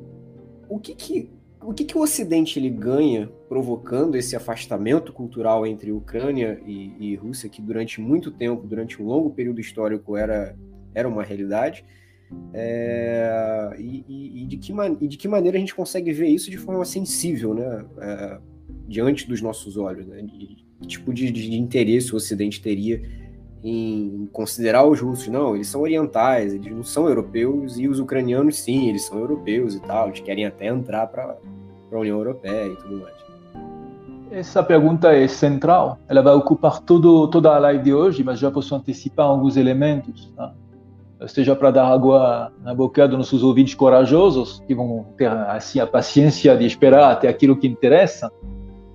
o 0.67 0.79
que 0.79 0.95
que 0.95 1.29
o 1.65 1.73
que, 1.73 1.85
que 1.85 1.97
o 1.97 2.01
Ocidente 2.01 2.59
ele 2.59 2.69
ganha 2.69 3.31
provocando 3.47 4.15
esse 4.15 4.35
afastamento 4.35 5.13
cultural 5.13 5.65
entre 5.65 5.93
Ucrânia 5.93 6.61
e, 6.65 6.93
e, 6.99 7.15
Rússia, 7.15 7.49
que 7.49 7.61
durante 7.61 8.01
muito 8.01 8.29
tempo, 8.31 8.67
durante 8.67 9.01
um 9.01 9.05
longo 9.05 9.29
período 9.29 9.61
histórico, 9.61 10.17
era, 10.17 10.57
era 10.93 11.07
uma 11.07 11.23
realidade? 11.23 11.85
É, 12.53 13.75
e, 13.79 14.05
e, 14.07 14.43
e, 14.43 14.45
de 14.45 14.57
que 14.57 14.73
e 15.01 15.07
de 15.07 15.17
que 15.17 15.27
maneira 15.27 15.57
a 15.57 15.59
gente 15.59 15.73
consegue 15.73 16.11
ver 16.11 16.27
isso 16.27 16.51
de 16.51 16.57
forma 16.57 16.85
sensível, 16.85 17.53
né? 17.53 17.85
É, 17.99 18.37
diante 18.87 19.27
dos 19.27 19.41
nossos 19.41 19.77
olhos, 19.77 20.05
né? 20.05 20.21
De, 20.21 20.63
tipo 20.87 21.13
de, 21.13 21.31
de 21.31 21.55
interesse 21.55 22.13
o 22.13 22.17
Ocidente 22.17 22.61
teria 22.61 23.01
em 23.63 24.27
considerar 24.33 24.85
os 24.85 24.99
russos, 24.99 25.29
não, 25.29 25.55
eles 25.55 25.67
são 25.67 25.81
orientais, 25.81 26.53
eles 26.53 26.69
não 26.69 26.83
são 26.83 27.07
europeus, 27.07 27.79
e 27.79 27.87
os 27.87 27.97
ucranianos, 27.97 28.59
sim, 28.59 28.89
eles 28.89 29.03
são 29.03 29.17
europeus 29.17 29.73
e 29.73 29.79
tal, 29.79 30.09
eles 30.09 30.19
querem 30.19 30.45
até 30.45 30.67
entrar 30.67 31.07
para 31.07 31.37
a 31.91 31.97
União 31.97 32.17
Europeia 32.17 32.67
e 32.67 32.75
tudo 32.75 32.97
mais. 32.97 33.15
Essa 34.29 34.61
pergunta 34.61 35.13
é 35.13 35.27
central, 35.27 35.97
ela 36.09 36.21
vai 36.21 36.33
ocupar 36.33 36.81
todo, 36.81 37.27
toda 37.29 37.55
a 37.55 37.59
live 37.59 37.83
de 37.83 37.93
hoje, 37.93 38.23
mas 38.23 38.37
já 38.37 38.51
posso 38.51 38.75
antecipar 38.75 39.27
alguns 39.27 39.55
elementos, 39.55 40.29
tá? 40.35 40.53
Seja 41.27 41.55
para 41.55 41.71
dar 41.71 41.85
água 41.85 42.51
na 42.63 42.73
boca 42.73 43.07
dos 43.07 43.17
nossos 43.17 43.43
ouvintes 43.43 43.75
corajosos, 43.75 44.61
que 44.67 44.75
vão 44.75 45.05
ter 45.17 45.27
assim 45.27 45.79
a 45.79 45.87
paciência 45.87 46.55
de 46.57 46.65
esperar 46.65 47.11
até 47.11 47.27
aquilo 47.27 47.57
que 47.57 47.67
interessa, 47.67 48.31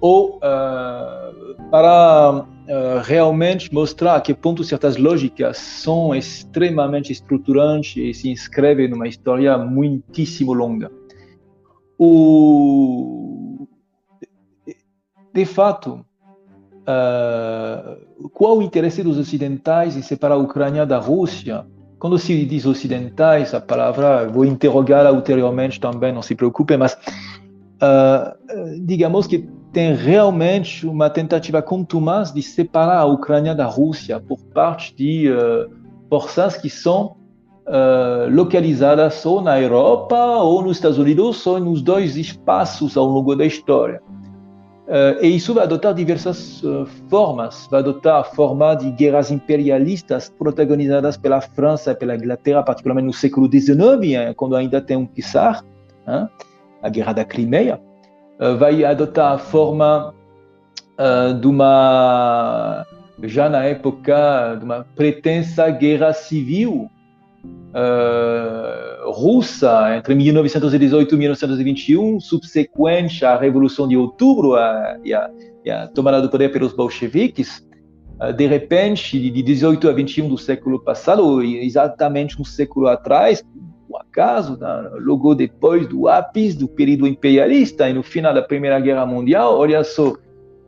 ou 0.00 0.36
uh, 0.36 1.70
para 1.70 2.44
uh, 2.44 2.44
realmente 3.02 3.72
mostrar 3.72 4.16
a 4.16 4.20
que 4.20 4.32
ponto 4.32 4.62
certas 4.64 4.96
lógicas 4.96 5.56
são 5.58 6.14
extremamente 6.14 7.12
estruturantes 7.12 7.96
e 7.96 8.14
se 8.14 8.30
inscrevem 8.30 8.88
numa 8.88 9.08
história 9.08 9.56
muitíssimo 9.58 10.52
longa. 10.52 10.90
O... 11.98 13.66
De 15.34 15.44
fato, 15.44 16.04
uh, 16.82 18.28
qual 18.30 18.58
o 18.58 18.62
interesse 18.62 19.02
dos 19.02 19.18
ocidentais 19.18 19.96
em 19.96 20.02
separar 20.02 20.34
a 20.34 20.38
Ucrânia 20.38 20.86
da 20.86 20.98
Rússia? 20.98 21.66
Quando 21.98 22.18
se 22.18 22.44
diz 22.44 22.64
ocidentais, 22.64 23.54
a 23.54 23.60
palavra, 23.60 24.28
vou 24.28 24.44
interrogá-la 24.44 25.10
ulteriormente 25.10 25.80
também, 25.80 26.12
não 26.12 26.22
se 26.22 26.34
preocupe, 26.34 26.76
mas 26.76 26.94
uh, 26.94 28.84
digamos 28.84 29.26
que 29.26 29.48
tem 29.72 29.94
realmente 29.94 30.86
uma 30.86 31.10
tentativa 31.10 31.60
contumaz 31.60 32.32
de 32.32 32.42
separar 32.42 32.98
a 32.98 33.04
Ucrânia 33.04 33.54
da 33.54 33.66
Rússia 33.66 34.20
por 34.20 34.38
parte 34.54 34.94
de 34.94 35.30
uh, 35.30 35.70
forças 36.08 36.56
que 36.56 36.70
são 36.70 37.16
uh, 37.66 38.30
localizadas 38.30 39.24
ou 39.26 39.40
na 39.40 39.60
Europa 39.60 40.16
ou 40.16 40.62
nos 40.62 40.76
Estados 40.76 40.98
Unidos 40.98 41.46
ou 41.46 41.60
nos 41.60 41.82
dois 41.82 42.16
espaços 42.16 42.96
ao 42.96 43.06
longo 43.06 43.34
da 43.34 43.44
história. 43.44 44.00
Uh, 44.88 45.22
e 45.22 45.36
isso 45.36 45.52
vai 45.52 45.64
adotar 45.64 45.92
diversas 45.92 46.62
formas, 47.10 47.68
vai 47.70 47.80
adotar 47.80 48.20
a 48.20 48.24
forma 48.24 48.74
de 48.74 48.90
guerras 48.90 49.30
imperialistas 49.30 50.32
protagonizadas 50.38 51.16
pela 51.16 51.42
França 51.42 51.94
pela 51.94 52.16
Inglaterra, 52.16 52.62
particularmente 52.62 53.06
no 53.06 53.12
século 53.12 53.50
XIX, 53.52 54.34
quando 54.34 54.56
ainda 54.56 54.80
tem 54.80 54.96
um 54.96 55.06
czar, 55.20 55.62
a 56.82 56.88
Guerra 56.88 57.12
da 57.12 57.24
Crimeia, 57.24 57.78
eh, 58.38 58.54
vai 58.54 58.84
adotar 58.84 59.32
a 59.32 59.38
forma 59.38 60.14
uh, 60.98 61.34
de 61.34 61.46
uma, 61.46 62.86
já 63.24 63.48
na 63.48 63.64
época, 63.64 64.56
de 64.58 64.64
uma 64.64 64.86
pretensa 64.94 65.68
guerra 65.70 66.12
civil 66.12 66.90
uh, 67.44 69.10
russa 69.10 69.96
entre 69.96 70.14
1918 70.14 71.14
e 71.14 71.18
1921, 71.18 72.20
subsequente 72.20 73.24
à 73.24 73.36
Revolução 73.36 73.86
de 73.88 73.96
Outubro 73.96 74.54
e, 75.04 75.14
a, 75.14 75.30
e 75.64 75.70
a 75.70 75.88
tomada 75.88 76.20
do 76.20 76.28
poder 76.28 76.50
pelos 76.50 76.72
bolcheviques. 76.72 77.66
Uh, 78.20 78.32
de 78.32 78.46
repente, 78.46 79.18
de 79.18 79.42
18 79.42 79.88
a 79.88 79.92
21 79.92 80.28
do 80.28 80.38
século 80.38 80.80
passado, 80.82 81.42
exatamente 81.42 82.40
um 82.40 82.44
século 82.44 82.88
atrás, 82.88 83.44
o 83.88 83.96
acaso, 83.96 84.58
logo 85.00 85.34
depois 85.34 85.88
do 85.88 86.08
ápice 86.08 86.58
do 86.58 86.68
período 86.68 87.06
imperialista 87.06 87.88
e 87.88 87.92
no 87.94 88.02
final 88.02 88.34
da 88.34 88.42
Primeira 88.42 88.78
Guerra 88.78 89.06
Mundial, 89.06 89.56
olha 89.56 89.82
só, 89.82 90.14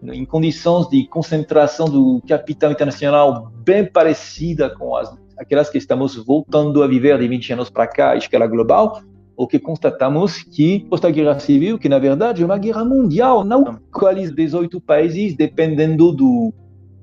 em 0.03 0.25
condições 0.25 0.89
de 0.89 1.07
concentração 1.07 1.87
do 1.87 2.23
capital 2.27 2.73
internacional 2.73 3.53
bem 3.63 3.85
parecida 3.85 4.71
com 4.71 4.97
as, 4.97 5.15
aquelas 5.41 5.71
que 5.71 5.79
estamos 5.79 6.15
voltando 6.17 6.83
a 6.83 6.87
viver 6.87 7.19
de 7.19 7.27
20 7.27 7.55
anos 7.55 7.71
para 7.71 7.87
cá, 7.87 8.11
à 8.11 8.17
escala 8.17 8.47
global, 8.47 9.01
o 9.35 9.47
que 9.47 9.59
constatamos 9.59 10.43
que 10.43 10.87
esta 10.93 11.11
guerra 11.11 11.41
civil, 11.41 11.79
que 11.79 11.89
na 11.89 11.99
verdade 11.99 12.43
é 12.43 12.45
uma 12.45 12.59
guerra 12.59 12.85
mundial, 12.85 13.43
não 13.43 13.79
quais 13.91 14.31
18 14.31 14.79
países, 14.83 15.35
dependendo 15.35 16.13
do 16.13 16.53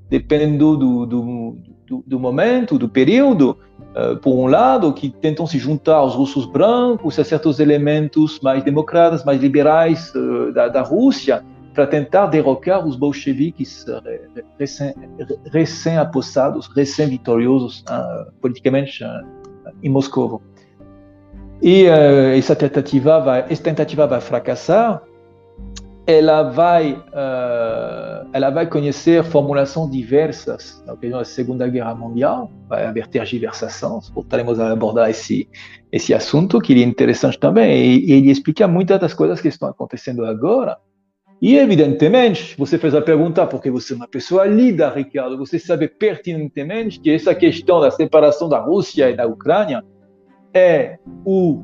dependendo 0.08 0.76
do, 0.76 1.04
do, 1.04 1.56
do, 1.86 2.04
do 2.06 2.20
momento, 2.20 2.78
do 2.78 2.88
período, 2.88 3.58
uh, 3.94 4.16
por 4.16 4.34
um 4.38 4.46
lado, 4.46 4.90
que 4.94 5.10
tentam 5.10 5.46
se 5.46 5.58
juntar 5.58 5.96
aos 5.96 6.14
russos 6.14 6.46
brancos, 6.46 7.18
a 7.18 7.24
certos 7.24 7.60
elementos 7.60 8.40
mais 8.40 8.64
democratas, 8.64 9.22
mais 9.22 9.38
liberais 9.38 10.10
uh, 10.14 10.50
da, 10.54 10.68
da 10.68 10.80
Rússia, 10.80 11.44
para 11.78 11.86
tentar 11.86 12.26
derrocar 12.26 12.84
os 12.84 12.96
bolcheviques 12.96 13.84
uh, 13.84 14.02
recém-apossados, 15.52 16.66
recém-vitoriosos 16.74 17.84
politicamente 18.40 19.04
em 19.80 19.88
Moscou. 19.88 20.42
E 21.62 21.84
essa 21.84 22.56
tentativa 22.56 23.20
vai, 23.20 23.46
essa 23.48 23.62
tentativa 23.62 24.08
vai 24.08 24.20
fracassar. 24.20 25.00
Ela 26.04 26.42
vai, 26.50 26.94
uh, 26.94 28.28
ela 28.32 28.50
vai 28.50 28.66
conhecer 28.66 29.22
formulações 29.22 29.88
diversas 29.92 30.82
na 30.84 30.94
ocasião 30.94 31.20
da 31.20 31.24
Segunda 31.24 31.68
Guerra 31.68 31.94
Mundial, 31.94 32.50
vai 32.68 32.86
haver 32.86 33.06
tergiversações, 33.06 34.08
voltaremos 34.08 34.58
a 34.58 34.72
abordar 34.72 35.10
esse, 35.10 35.48
esse 35.92 36.12
assunto, 36.12 36.58
que 36.60 36.72
é 36.72 36.82
interessante 36.84 37.38
também, 37.38 37.70
e, 37.76 38.06
e 38.06 38.12
ele 38.14 38.30
explica 38.32 38.66
muitas 38.66 38.98
das 38.98 39.14
coisas 39.14 39.40
que 39.40 39.46
estão 39.46 39.68
acontecendo 39.68 40.24
agora, 40.24 40.78
e, 41.40 41.56
evidentemente, 41.56 42.56
você 42.58 42.76
fez 42.78 42.94
a 42.94 43.00
pergunta 43.00 43.46
porque 43.46 43.70
você 43.70 43.92
é 43.92 43.96
uma 43.96 44.08
pessoa 44.08 44.44
lida, 44.44 44.90
Ricardo. 44.90 45.38
Você 45.38 45.58
sabe 45.58 45.86
pertinentemente 45.86 46.98
que 46.98 47.10
essa 47.10 47.34
questão 47.34 47.80
da 47.80 47.90
separação 47.90 48.48
da 48.48 48.58
Rússia 48.58 49.08
e 49.08 49.16
da 49.16 49.26
Ucrânia 49.26 49.84
é 50.52 50.98
o 51.24 51.62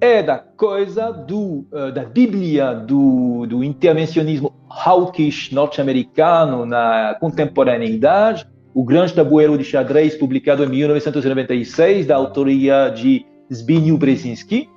é 0.00 0.22
da 0.22 0.38
coisa 0.38 1.10
do, 1.12 1.64
uh, 1.72 1.90
da 1.92 2.04
Bíblia 2.04 2.74
do, 2.74 3.46
do 3.46 3.64
intervencionismo 3.64 4.52
hawkish 4.68 5.50
norte-americano 5.50 6.66
na 6.66 7.16
contemporaneidade, 7.18 8.46
o 8.74 8.84
grande 8.84 9.14
tabuleiro 9.14 9.56
de 9.56 9.64
xadrez 9.64 10.14
publicado 10.14 10.64
em 10.64 10.68
1996, 10.68 12.06
da 12.06 12.16
autoria 12.16 12.90
de 12.90 13.24
Zbigniew 13.50 13.96
Brzezinski, 13.96 14.68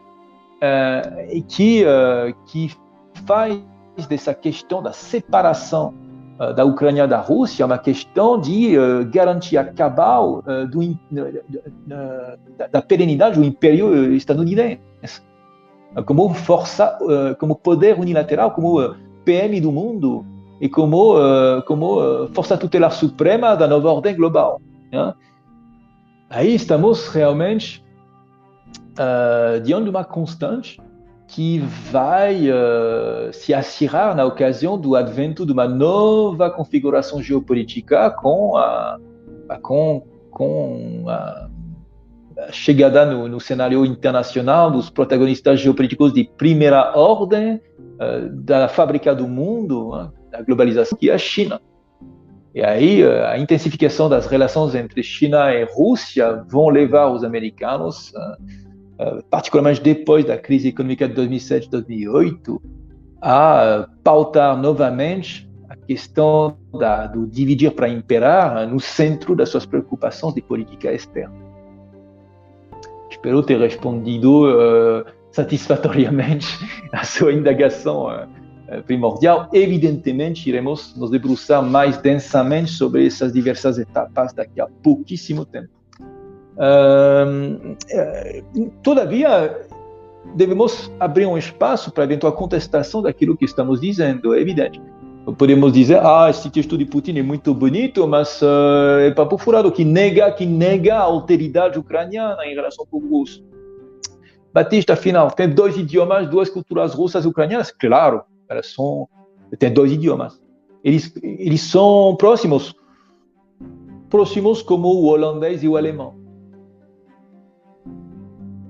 uh, 0.61 1.43
que, 1.47 1.83
uh, 1.83 2.33
que 2.45 2.71
faz 3.25 3.59
dessa 4.05 4.33
questão 4.33 4.83
da 4.83 4.91
separação 4.91 5.93
uh, 6.39 6.53
da 6.53 6.63
Ucrânia 6.63 7.07
da 7.07 7.19
Rússia 7.19 7.65
uma 7.65 7.77
questão 7.77 8.39
de 8.39 8.77
uh, 8.77 9.05
garantia 9.09 9.63
cabal 9.63 10.43
uh, 10.45 10.67
do, 10.67 10.97
da, 11.87 12.67
da 12.67 12.81
perenidade 12.81 13.39
do 13.39 13.45
Império 13.45 14.13
estadunidense 14.13 14.79
como 16.05 16.31
força, 16.33 16.95
como 17.39 17.55
poder 17.55 17.97
unilateral, 17.97 18.51
como 18.51 18.93
PM 19.23 19.59
do 19.59 19.71
mundo 19.71 20.23
e 20.61 20.69
como, 20.69 21.15
como 21.65 22.27
força 22.33 22.57
tutelar 22.57 22.91
suprema 22.91 23.55
da 23.55 23.67
nova 23.67 23.89
ordem 23.93 24.15
global. 24.15 24.61
Né? 24.91 25.13
Aí 26.29 26.53
estamos 26.53 27.07
realmente 27.07 27.83
diante 29.63 29.85
de 29.85 29.89
uma 29.89 30.03
constante 30.03 30.79
que 31.27 31.59
vai 31.59 32.49
uh, 32.49 33.33
se 33.33 33.53
acirrar 33.53 34.15
na 34.15 34.23
ocasião 34.25 34.79
do 34.79 34.95
advento 34.95 35.45
de 35.45 35.51
uma 35.51 35.67
nova 35.67 36.49
configuração 36.49 37.21
geopolítica 37.21 38.09
com 38.09 38.55
a, 38.55 38.97
a 39.49 39.59
com, 39.59 40.07
com 40.31 41.03
a, 41.07 41.49
a 42.39 42.51
chegada 42.51 43.05
no, 43.05 43.27
no, 43.27 43.39
cenário 43.41 43.85
internacional 43.85 44.71
dos 44.71 44.89
protagonistas 44.89 45.59
geopolíticos 45.59 46.13
de 46.13 46.23
primeira 46.37 46.97
ordem 46.97 47.55
uh, 47.55 48.29
da 48.29 48.69
fábrica 48.69 49.13
do 49.13 49.27
mundo, 49.27 49.89
uh, 49.89 50.11
da 50.31 50.41
globalização, 50.41 50.97
que 50.97 51.09
é 51.09 51.13
a 51.13 51.17
China. 51.17 51.59
E 52.55 52.63
aí 52.63 53.03
a 53.03 53.37
intensificação 53.37 54.09
das 54.09 54.25
relações 54.25 54.73
entre 54.73 55.03
China 55.03 55.53
e 55.53 55.63
Rússia 55.65 56.43
vão 56.47 56.69
levar 56.69 57.07
os 57.07 57.23
americanos 57.23 58.11
eh, 58.15 58.66
particularmente 59.29 59.81
depois 59.81 60.25
da 60.25 60.37
crise 60.37 60.69
econômica 60.69 61.07
de 61.07 61.13
2007, 61.13 61.69
2008, 61.69 62.61
a 63.21 63.87
pautar 64.03 64.57
novamente 64.57 65.47
a 65.69 65.75
questão 65.75 66.57
da, 66.73 67.07
do 67.07 67.27
dividir 67.27 67.71
para 67.71 67.89
imperar 67.89 68.67
no 68.67 68.79
centro 68.79 69.35
das 69.35 69.49
suas 69.49 69.65
preocupações 69.65 70.33
de 70.33 70.41
política 70.41 70.93
externa. 70.93 71.35
Espero 73.09 73.43
ter 73.43 73.59
respondido 73.59 74.45
uh, 74.45 75.05
satisfatoriamente 75.31 76.47
a 76.91 77.03
sua 77.03 77.33
indagação 77.33 78.07
uh, 78.07 78.83
primordial. 78.83 79.49
Evidentemente, 79.51 80.47
iremos 80.47 80.95
nos 80.95 81.09
debruçar 81.09 81.63
mais 81.63 81.97
densamente 81.97 82.71
sobre 82.71 83.05
essas 83.05 83.33
diversas 83.33 83.77
etapas 83.77 84.33
daqui 84.33 84.61
a 84.61 84.67
pouquíssimo 84.67 85.45
tempo. 85.45 85.76
Uh, 86.57 87.77
todavia, 88.81 89.67
devemos 90.35 90.91
abrir 90.99 91.25
um 91.25 91.37
espaço 91.37 91.91
para 91.91 92.03
eventual 92.03 92.33
contestação 92.33 93.01
daquilo 93.01 93.37
que 93.37 93.45
estamos 93.45 93.81
dizendo, 93.81 94.33
é 94.33 94.41
evidente. 94.41 94.81
Podemos 95.37 95.73
dizer, 95.73 95.99
ah, 96.01 96.29
esse 96.29 96.49
texto 96.49 96.77
de 96.77 96.85
Putin 96.85 97.19
é 97.19 97.21
muito 97.21 97.53
bonito, 97.53 98.07
mas 98.07 98.41
uh, 98.41 98.99
é 99.01 99.11
papo 99.11 99.37
furado, 99.37 99.71
que 99.71 99.83
nega, 99.83 100.31
que 100.31 100.45
nega 100.45 100.95
a 100.95 101.01
alteridade 101.01 101.77
ucraniana 101.77 102.45
em 102.45 102.55
relação 102.55 102.83
ao 102.83 102.87
povo 102.87 103.09
russo. 103.09 103.43
Batista, 104.53 104.93
afinal, 104.93 105.29
tem 105.29 105.49
dois 105.49 105.77
idiomas, 105.77 106.29
duas 106.29 106.49
culturas 106.49 106.93
russas 106.93 107.25
e 107.25 107.27
ucranianas? 107.27 107.71
Claro, 107.71 108.23
elas 108.49 108.73
são, 108.73 109.07
tem 109.59 109.71
dois 109.71 109.91
idiomas. 109.91 110.41
Eles, 110.81 111.13
eles 111.21 111.61
são 111.61 112.15
próximos, 112.17 112.73
próximos 114.09 114.61
como 114.61 114.87
o 114.87 115.07
holandês 115.07 115.61
e 115.61 115.67
o 115.67 115.75
alemão. 115.75 116.16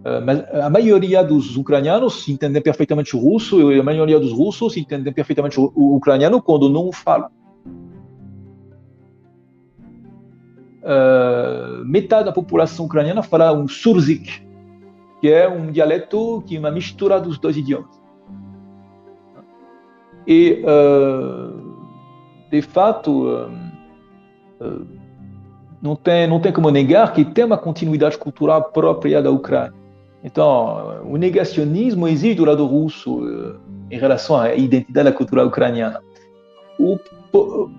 Eh, 0.08 0.22
mas 0.22 0.44
a 0.54 0.70
maioria 0.70 1.22
dos 1.22 1.58
ucranianos 1.58 2.28
entendem 2.30 2.62
perfeitamente 2.62 3.16
o 3.16 3.20
russo 3.20 3.74
e 3.74 3.80
a 3.80 3.84
maioria 3.84 4.18
dos 4.20 4.32
russos 4.32 4.78
entendem 4.78 5.12
perfeitamente 5.12 5.60
o 5.60 5.96
ucraniano 5.96 6.42
quando 6.42 6.70
não 6.70 6.92
falam. 6.94 7.30
Uh, 10.82 11.84
metade 11.84 12.24
da 12.24 12.32
população 12.32 12.86
ucraniana 12.86 13.22
fala 13.22 13.52
um 13.52 13.68
surzik, 13.68 14.42
que 15.20 15.30
é 15.30 15.50
um 15.50 15.70
dialeto 15.70 16.42
que 16.48 16.56
é 16.56 16.60
uma 16.60 16.72
mistura 16.72 17.20
dos 17.20 17.38
dois 17.38 17.58
idiomas. 17.58 18.00
E, 20.26 20.64
uh, 20.64 21.76
de 22.50 22.62
fato, 22.62 23.28
uh, 24.62 24.88
não, 25.82 25.98
tem, 25.98 26.26
não 26.26 26.40
tem 26.40 26.54
como 26.54 26.70
negar 26.70 27.12
que 27.12 27.26
tem 27.26 27.44
uma 27.44 27.58
continuidade 27.58 28.18
cultural 28.18 28.72
própria 28.72 29.22
da 29.22 29.30
Ucrânia. 29.30 29.77
Então, 30.28 31.04
o 31.06 31.16
negacionismo 31.16 32.06
existe 32.06 32.36
do 32.36 32.44
lado 32.44 32.66
russo 32.66 33.26
eh, 33.26 33.96
em 33.96 33.98
relação 33.98 34.38
à 34.38 34.54
identidade 34.54 35.06
da 35.06 35.16
cultura 35.16 35.46
ucraniana. 35.46 36.02
O, 36.78 37.00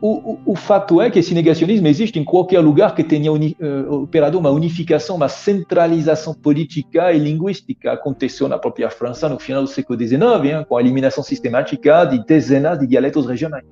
o, 0.00 0.38
o, 0.46 0.56
fato 0.56 1.00
é 1.02 1.10
que 1.10 1.18
esse 1.18 1.34
negacionismo 1.34 1.86
existe 1.86 2.18
em 2.18 2.24
qualquer 2.24 2.60
lugar 2.60 2.94
que 2.94 3.04
tenha 3.04 3.30
uni, 3.30 3.54
uh, 3.60 4.02
operado 4.02 4.38
uma 4.38 4.50
unificação, 4.50 5.16
uma 5.16 5.28
centralização 5.28 6.32
política 6.32 7.12
e 7.12 7.18
linguística. 7.18 7.92
Aconteceu 7.92 8.48
na 8.48 8.58
própria 8.58 8.88
França 8.88 9.28
no 9.28 9.38
final 9.38 9.62
do 9.62 9.68
século 9.68 9.98
XIX, 9.98 10.20
hein, 10.44 10.66
com 10.66 10.76
a 10.76 10.80
eliminação 10.80 11.22
sistemática 11.22 12.06
de 12.06 12.24
dezenas 12.24 12.78
de 12.78 12.86
dialetos 12.86 13.26
regionais. 13.26 13.64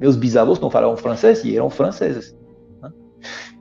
Meus 0.00 0.16
bisavós 0.16 0.58
não 0.58 0.70
falavam 0.70 0.96
francês 0.96 1.44
e 1.44 1.54
eram 1.54 1.68
franceses. 1.68 2.34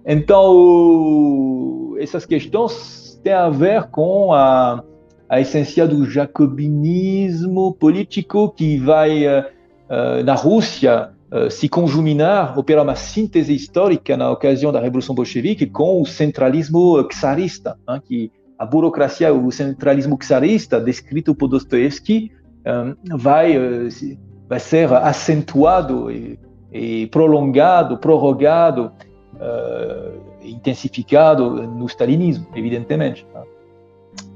Então, 0.05 1.95
essas 1.99 2.25
questões 2.25 3.00
tem 3.23 3.33
a 3.33 3.49
ver 3.49 3.83
com 3.83 4.33
a, 4.33 4.83
a 5.29 5.39
essência 5.39 5.87
do 5.87 6.09
jacobinismo 6.09 7.73
político 7.73 8.49
que 8.49 8.77
vai, 8.77 9.25
uh, 9.25 10.23
na 10.25 10.33
Rússia, 10.33 11.11
uh, 11.31 11.49
se 11.49 11.69
conjuminar, 11.69 12.57
operar 12.57 12.83
uma 12.83 12.95
síntese 12.95 13.53
histórica 13.53 14.17
na 14.17 14.29
ocasião 14.31 14.71
da 14.71 14.79
Revolução 14.79 15.15
Bolchevique 15.15 15.65
com 15.65 16.01
o 16.01 16.05
centralismo 16.05 17.03
czarista, 17.09 17.77
que 18.05 18.31
a 18.57 18.65
burocracia, 18.65 19.33
o 19.33 19.51
centralismo 19.51 20.17
czarista, 20.17 20.79
descrito 20.79 21.33
por 21.33 21.47
Dostoevsky, 21.47 22.31
um, 22.65 23.17
vai, 23.17 23.57
vai 24.47 24.59
ser 24.59 24.93
acentuado 24.93 26.11
e, 26.11 26.37
e 26.71 27.07
prolongado, 27.07 27.97
prorrogado 27.97 28.91
intensificado 30.41 31.63
no 31.63 31.85
stalinismo, 31.85 32.47
evidentemente. 32.55 33.25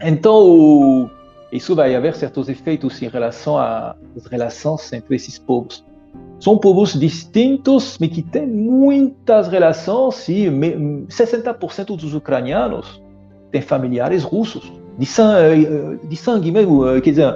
Então, 0.01 1.09
isso 1.51 1.75
vai 1.75 1.95
haver 1.95 2.15
certos 2.15 2.49
efeitos 2.49 3.01
em 3.01 3.07
relação 3.07 3.57
às 3.57 4.25
relações 4.29 4.91
entre 4.93 5.15
esses 5.15 5.37
povos. 5.37 5.85
São 6.39 6.57
povos 6.57 6.93
distintos, 6.93 7.97
mas 7.99 8.09
que 8.09 8.21
têm 8.21 8.47
muitas 8.47 9.47
relações, 9.47 10.27
e 10.29 10.47
60% 11.07 11.97
dos 11.97 12.13
ucranianos 12.13 13.01
têm 13.51 13.61
familiares 13.61 14.23
russos, 14.23 14.71
de 14.97 15.05
sangue, 15.05 15.99
de 16.07 16.15
sangue 16.15 16.51
mesmo, 16.51 16.83
quer 17.01 17.09
dizer, 17.09 17.35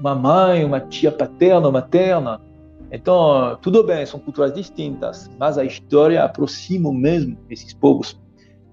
uma 0.00 0.14
mãe, 0.14 0.64
uma 0.64 0.80
tia 0.80 1.12
paterna, 1.12 1.70
materna, 1.70 2.40
então, 2.94 3.58
tudo 3.60 3.82
bem, 3.82 4.06
são 4.06 4.20
culturas 4.20 4.52
distintas, 4.52 5.30
mas 5.38 5.58
a 5.58 5.64
história 5.64 6.22
aproxima 6.22 6.92
mesmo 6.92 7.36
esses 7.50 7.74
povos. 7.74 8.20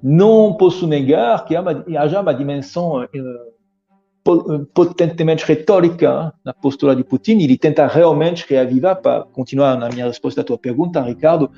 Não 0.01 0.53
posso 0.53 0.85
negar 0.87 1.43
que 1.45 1.55
haja 1.55 2.21
uma 2.21 2.33
dimensão 2.33 3.03
uh, 3.03 4.65
potentemente 4.73 5.45
retórica 5.45 6.33
na 6.43 6.53
postura 6.53 6.95
de 6.95 7.03
Putin. 7.03 7.39
Ele 7.39 7.57
tenta 7.57 7.87
realmente 7.87 8.45
reavivar, 8.47 9.01
para 9.01 9.23
continuar 9.23 9.77
na 9.77 9.89
minha 9.89 10.05
resposta 10.05 10.41
à 10.41 10.43
tua 10.43 10.57
pergunta, 10.57 11.01
Ricardo, 11.01 11.51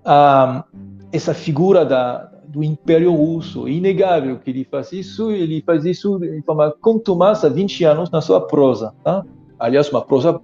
uh, 0.00 0.64
essa 1.12 1.34
figura 1.34 1.84
da, 1.84 2.30
do 2.46 2.64
Império 2.64 3.12
Russo. 3.12 3.68
É 3.68 3.72
inegável 3.72 4.38
que 4.38 4.50
ele 4.50 4.64
faz 4.64 4.92
isso, 4.92 5.30
ele 5.30 5.62
faz 5.62 5.84
isso 5.84 6.18
de 6.18 6.42
forma 6.42 6.74
contumaz 6.80 7.44
há 7.44 7.48
20 7.48 7.84
anos 7.84 8.10
na 8.10 8.20
sua 8.20 8.40
prosa. 8.40 8.94
Tá? 9.04 9.24
Aliás, 9.58 9.90
uma 9.90 10.02
prosa 10.02 10.40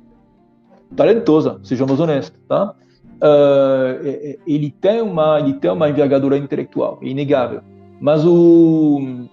talentosa, 0.96 1.58
sejamos 1.62 2.00
honestos, 2.00 2.38
tá? 2.48 2.74
Uh, 3.22 4.36
ele 4.46 4.70
tem 4.70 5.00
uma 5.00 5.38
ele 5.38 5.54
tem 5.54 5.70
uma 5.70 5.88
envergadura 5.88 6.36
intelectual, 6.36 6.98
é 7.00 7.06
inegável. 7.06 7.62
Mas 8.00 8.24
o, 8.26 9.28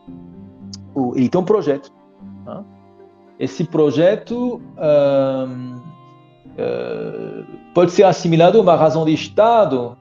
o 0.94 1.16
ele 1.16 1.28
tem 1.28 1.42
um 1.42 1.44
projeto. 1.44 1.92
Tá? 2.46 2.64
Esse 3.40 3.64
projeto 3.64 4.62
uh, 4.78 5.82
uh, 6.54 7.46
pode 7.74 7.92
ser 7.92 8.04
assimilado 8.04 8.60
a 8.60 8.62
uma 8.62 8.76
razão 8.76 9.06
de 9.06 9.14
Estado 9.14 9.98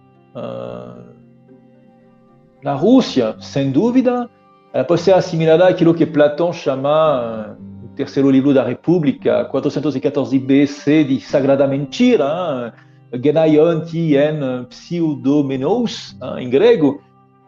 na 2.62 2.74
Rússia, 2.74 3.34
sem 3.40 3.72
dúvida. 3.72 4.28
Ela 4.72 4.84
pode 4.84 5.00
ser 5.00 5.12
assimilada 5.12 5.66
àquilo 5.66 5.94
que 5.94 6.06
Platão 6.06 6.52
chama 6.52 7.56
terceiro 7.98 8.30
livro 8.30 8.54
da 8.54 8.62
República, 8.62 9.44
414 9.46 10.38
BC, 10.38 11.02
de 11.02 11.20
Sagrada 11.20 11.66
Mentira, 11.66 12.72
Genaianti 13.12 14.14
en 14.16 14.66
Pseudomenos, 14.66 16.16
em 16.38 16.48
grego, 16.48 17.00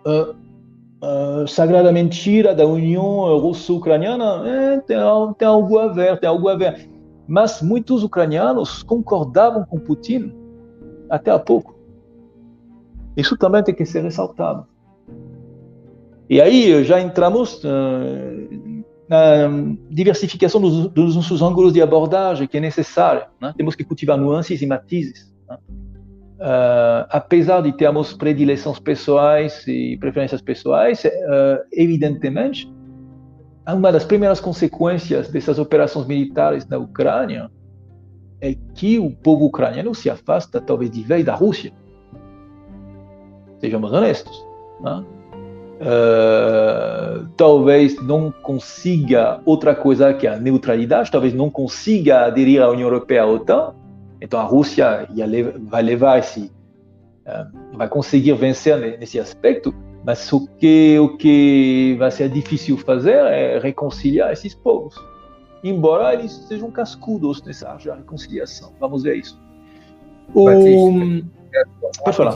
uh, 0.05 0.35
uh, 1.07 1.47
Sagrada 1.47 1.93
Mentira 1.93 2.53
da 2.53 2.67
União 2.67 3.39
Russo-Ucraniana, 3.39 4.43
é, 4.45 4.81
tem, 4.81 4.97
tem 5.39 5.47
algo 5.47 5.79
a 5.79 5.87
ver, 5.87 6.19
tem 6.19 6.29
algo 6.29 6.49
a 6.49 6.57
ver. 6.57 6.91
Mas 7.29 7.63
muitos 7.63 8.03
ucranianos 8.03 8.83
concordavam 8.83 9.65
com 9.65 9.79
Putin 9.79 10.35
até 11.09 11.31
há 11.31 11.39
pouco. 11.39 11.79
Isso 13.17 13.37
também 13.37 13.63
tem 13.63 13.73
que 13.73 13.87
ser 13.87 14.03
ressaltado. 14.03 14.67
E 16.29 16.41
aí 16.41 16.83
já 16.83 17.01
entramos 17.01 17.63
uh, 17.63 18.60
diversificação 19.91 20.61
dos, 20.61 20.89
dos, 20.89 21.17
nossos 21.17 21.43
ângulos 21.43 21.73
de 21.73 21.83
abordagem, 21.83 22.47
que 22.47 22.59
é 22.59 22.61
necessária. 22.61 23.27
Né? 23.41 23.53
Temos 23.57 23.75
que 23.75 23.83
cultivar 23.83 24.17
nuances 24.17 24.63
e 24.63 24.67
matizes. 24.67 25.33
Né? 25.49 25.59
Uh, 26.41 27.07
apesar 27.11 27.61
de 27.61 27.73
termos 27.73 28.13
predileções 28.13 28.79
pessoais 28.79 29.67
e 29.67 29.97
preferências 29.99 30.41
pessoais, 30.41 31.05
uh, 31.05 31.09
evidentemente, 31.73 32.73
uma 33.67 33.93
das 33.93 34.05
primeiras 34.05 34.41
consequências 34.41 35.29
dessas 35.29 35.59
operações 35.59 36.07
militares 36.07 36.67
na 36.67 36.79
Ucrânia 36.79 37.51
é 38.41 38.55
que 38.75 38.99
o 38.99 39.11
povo 39.11 39.47
ucraniano 39.47 39.95
se 39.95 40.09
afasta 40.09 40.61
talvez 40.61 40.91
de 40.91 41.03
vez 41.03 41.25
da 41.25 41.35
Rússia. 41.35 41.73
Sejamos 43.61 43.93
honestos. 43.93 44.47
Né? 44.81 45.05
Uh, 45.81 47.27
talvez 47.39 47.97
não 48.03 48.31
consiga 48.31 49.41
outra 49.47 49.75
coisa 49.75 50.13
que 50.13 50.27
a 50.27 50.37
neutralidade, 50.37 51.11
talvez 51.11 51.33
não 51.33 51.49
consiga 51.49 52.27
aderir 52.27 52.61
à 52.61 52.69
União 52.69 52.87
Europeia 52.87 53.25
ou 53.25 53.37
OTAN. 53.37 53.75
Então 54.21 54.39
a 54.39 54.43
Rússia 54.43 55.09
vai 55.69 55.83
levar 55.83 56.19
esse, 56.19 56.53
uh, 57.27 57.77
vai 57.79 57.89
conseguir 57.89 58.35
vencer 58.35 58.99
nesse 58.99 59.19
aspecto, 59.19 59.75
mas 60.05 60.31
o 60.31 60.47
que, 60.59 60.99
o 60.99 61.17
que 61.17 61.97
vai 61.99 62.11
ser 62.11 62.29
difícil 62.29 62.77
fazer 62.77 63.17
é 63.17 63.59
reconciliar 63.59 64.31
esses 64.33 64.55
povos. 64.55 64.95
Embora 65.65 66.13
eles 66.13 66.33
sejam 66.47 66.71
cascudos 66.71 67.43
nessa 67.43 67.75
reconciliação. 67.97 68.75
Vamos 68.79 69.03
ver 69.03 69.17
isso. 69.17 69.41
O... 70.35 70.45
Batista, 70.45 71.27
Pode 72.05 72.17
falar. 72.17 72.35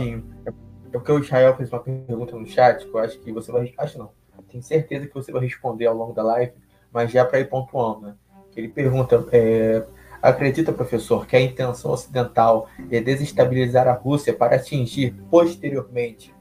É 0.95 0.97
porque 0.97 1.11
o 1.11 1.19
Israel 1.19 1.57
fez 1.57 1.73
uma 1.73 1.81
pergunta 1.81 2.37
no 2.37 2.47
chat 2.47 2.87
que 2.87 2.95
eu 2.95 2.99
acho 2.99 3.19
que 3.19 3.33
você 3.33 3.51
vai. 3.51 3.75
Acho 3.77 3.99
não. 3.99 4.11
Tenho 4.49 4.63
certeza 4.63 5.09
que 5.09 5.15
você 5.15 5.33
vai 5.33 5.43
responder 5.43 5.87
ao 5.87 5.97
longo 5.97 6.13
da 6.13 6.23
live, 6.23 6.53
mas 6.93 7.11
já 7.11 7.25
para 7.25 7.41
ir 7.41 7.49
pontuando. 7.49 8.03
Né? 8.03 8.15
Ele 8.55 8.69
pergunta: 8.69 9.27
é, 9.33 9.85
acredita, 10.23 10.73
professor, 10.73 11.27
que 11.27 11.35
a 11.35 11.41
intenção 11.41 11.91
ocidental 11.91 12.69
é 12.93 13.01
desestabilizar 13.01 13.89
a 13.89 13.93
Rússia 13.93 14.33
para 14.33 14.55
atingir 14.55 15.17
posteriormente 15.29 16.33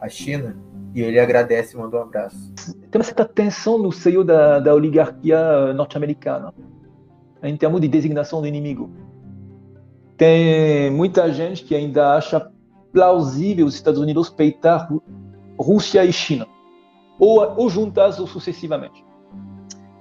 a 0.00 0.08
China? 0.08 0.56
E 0.92 1.02
ele 1.02 1.20
agradece 1.20 1.76
e 1.76 1.78
manda 1.78 1.96
um 1.96 2.02
abraço. 2.02 2.52
Tem 2.90 2.98
uma 2.98 3.04
certa 3.04 3.24
tensão 3.24 3.78
no 3.78 3.92
seio 3.92 4.24
da, 4.24 4.58
da 4.58 4.74
oligarquia 4.74 5.72
norte-americana, 5.72 6.52
em 7.44 7.56
termos 7.56 7.80
de 7.80 7.86
designação 7.86 8.40
do 8.40 8.48
inimigo. 8.48 8.90
Tem 10.16 10.90
muita 10.90 11.32
gente 11.32 11.64
que 11.64 11.76
ainda 11.76 12.16
acha 12.16 12.49
plausível 12.92 13.66
os 13.66 13.74
Estados 13.74 14.00
Unidos 14.00 14.30
peitar 14.30 14.88
Rússia 15.58 16.04
e 16.04 16.12
China, 16.12 16.46
ou, 17.18 17.40
ou 17.56 17.68
juntas 17.68 18.18
ou 18.18 18.26
sucessivamente. 18.26 19.04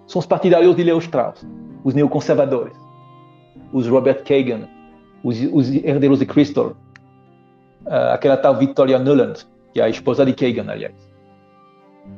São 0.07 0.19
os 0.19 0.25
partidários 0.25 0.75
de 0.75 0.83
Leo 0.83 0.97
Strauss, 0.99 1.45
os 1.83 1.93
neoconservadores, 1.93 2.77
os 3.71 3.87
Robert 3.87 4.23
Kagan, 4.23 4.67
os, 5.23 5.37
os 5.51 5.69
herdeiros 5.69 6.19
de 6.19 6.25
Crystal, 6.25 6.75
uh, 7.85 8.13
aquela 8.13 8.37
tal 8.37 8.55
Victoria 8.55 8.97
Nuland, 8.97 9.45
que 9.73 9.79
é 9.79 9.83
a 9.83 9.89
esposa 9.89 10.25
de 10.25 10.33
Kagan, 10.33 10.71
aliás. 10.71 10.95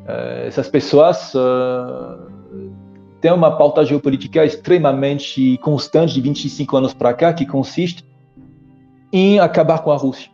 Uh, 0.06 0.48
essas 0.48 0.70
pessoas 0.70 1.34
uh, 1.34 2.72
têm 3.20 3.34
uma 3.34 3.58
pauta 3.58 3.84
geopolítica 3.84 4.46
extremamente 4.46 5.58
constante 5.58 6.14
de 6.14 6.22
25 6.22 6.78
anos 6.78 6.94
para 6.94 7.14
cá, 7.14 7.34
que 7.34 7.46
consiste 7.46 8.06
em 9.12 9.40
acabar 9.40 9.80
com 9.80 9.92
a 9.92 9.98
Rússia. 9.98 10.32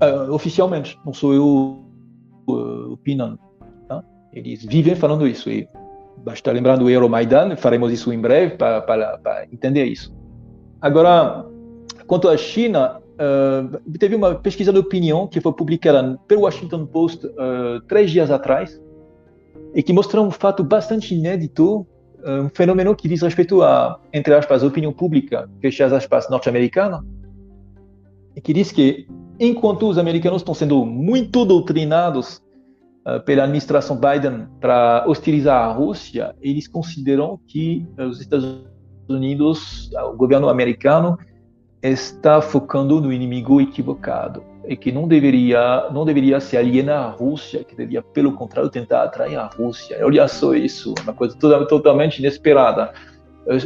Uh, 0.00 0.32
oficialmente, 0.32 0.98
não 1.04 1.12
sou 1.12 1.34
eu 1.34 1.84
opinando. 2.92 3.38
Tá? 3.88 4.02
Eles 4.32 4.64
vivem 4.64 4.94
falando 4.94 5.26
isso. 5.26 5.50
E 5.50 5.68
basta 6.18 6.52
lembrar 6.52 6.76
do 6.76 6.88
Euromaidan, 6.88 7.56
faremos 7.56 7.92
isso 7.92 8.12
em 8.12 8.20
breve 8.20 8.56
para, 8.56 9.46
entender 9.52 9.84
isso. 9.84 10.14
Agora, 10.80 11.44
quanto 12.06 12.28
à 12.28 12.36
China, 12.36 13.00
Uh, 13.18 13.80
teve 13.98 14.14
uma 14.14 14.36
pesquisa 14.36 14.72
de 14.72 14.78
opinião 14.78 15.26
que 15.26 15.40
foi 15.40 15.52
publicada 15.52 16.16
pelo 16.28 16.42
Washington 16.42 16.86
Post 16.86 17.26
uh, 17.26 17.80
três 17.88 18.12
dias 18.12 18.30
atrás 18.30 18.80
e 19.74 19.82
que 19.82 19.92
mostra 19.92 20.22
um 20.22 20.30
fato 20.30 20.62
bastante 20.62 21.16
inédito, 21.16 21.80
uh, 22.24 22.42
um 22.44 22.48
fenômeno 22.48 22.94
que 22.94 23.08
diz 23.08 23.22
respeito 23.22 23.60
a, 23.60 23.98
entre 24.12 24.32
aspas, 24.34 24.62
opinião 24.62 24.92
pública, 24.92 25.50
fecha 25.60 25.86
as 25.86 25.92
aspas, 25.92 26.30
norte-americana, 26.30 27.04
e 28.36 28.40
que 28.40 28.52
diz 28.52 28.70
que 28.70 29.08
enquanto 29.38 29.88
os 29.88 29.98
americanos 29.98 30.42
estão 30.42 30.54
sendo 30.54 30.84
muito 30.84 31.44
doutrinados 31.44 32.42
pela 33.24 33.44
administração 33.44 33.96
Biden 33.98 34.46
para 34.60 35.04
hostilizar 35.06 35.62
a 35.62 35.72
Rússia, 35.72 36.34
eles 36.42 36.68
consideram 36.68 37.40
que 37.46 37.86
os 37.98 38.20
Estados 38.20 38.64
Unidos, 39.08 39.90
o 39.94 40.12
governo 40.14 40.48
americano, 40.48 41.16
está 41.82 42.42
focando 42.42 43.00
no 43.00 43.12
inimigo 43.12 43.60
equivocado 43.60 44.42
e 44.66 44.76
que 44.76 44.92
não 44.92 45.08
deveria 45.08 45.88
não 45.90 46.04
deveria 46.04 46.40
se 46.40 46.56
alienar 46.56 47.06
à 47.06 47.10
Rússia, 47.10 47.64
que 47.64 47.74
deveria 47.74 48.02
pelo 48.02 48.32
contrário 48.32 48.68
tentar 48.68 49.04
atrair 49.04 49.36
a 49.36 49.46
Rússia. 49.46 49.98
Olha 50.04 50.28
só 50.28 50.54
isso, 50.54 50.94
uma 51.02 51.14
coisa 51.14 51.36
totalmente 51.36 52.18
inesperada. 52.18 52.92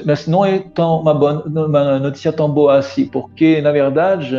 Mas 0.06 0.28
não 0.28 0.44
é 0.44 0.60
tão 0.60 1.00
uma, 1.00 1.12
boa, 1.12 1.42
uma 1.44 1.98
notícia 1.98 2.32
tão 2.32 2.48
boa 2.48 2.78
assim, 2.78 3.06
porque 3.06 3.60
na 3.60 3.72
verdade 3.72 4.36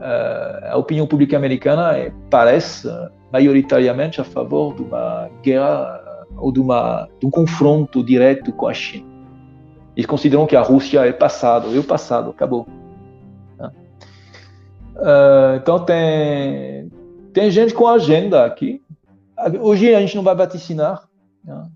a 0.00 0.76
opinião 0.76 1.06
pública 1.06 1.36
americana 1.36 1.96
é, 1.96 2.12
parece 2.30 2.88
maioritariamente 3.32 4.20
a 4.20 4.24
favor 4.24 4.74
de 4.74 4.82
uma 4.82 5.30
guerra 5.42 6.00
ou 6.36 6.52
de, 6.52 6.60
uma, 6.60 7.08
de 7.18 7.26
um 7.26 7.30
confronto 7.30 8.02
direto 8.04 8.52
com 8.52 8.68
a 8.68 8.74
China. 8.74 9.06
Eles 9.96 10.06
consideram 10.06 10.46
que 10.46 10.54
a 10.54 10.60
Rússia 10.60 11.00
é 11.06 11.12
passado, 11.12 11.74
é 11.74 11.78
o 11.78 11.84
passado, 11.84 12.30
acabou. 12.30 12.66
Uh, 14.98 15.56
então 15.56 15.84
tem, 15.84 16.90
tem 17.32 17.50
gente 17.50 17.72
com 17.72 17.86
agenda 17.86 18.44
aqui. 18.44 18.82
Hoje 19.60 19.94
a 19.94 20.00
gente 20.00 20.16
não 20.16 20.22
vai 20.22 20.34
vaticinar. 20.34 21.08
Né? 21.44 21.68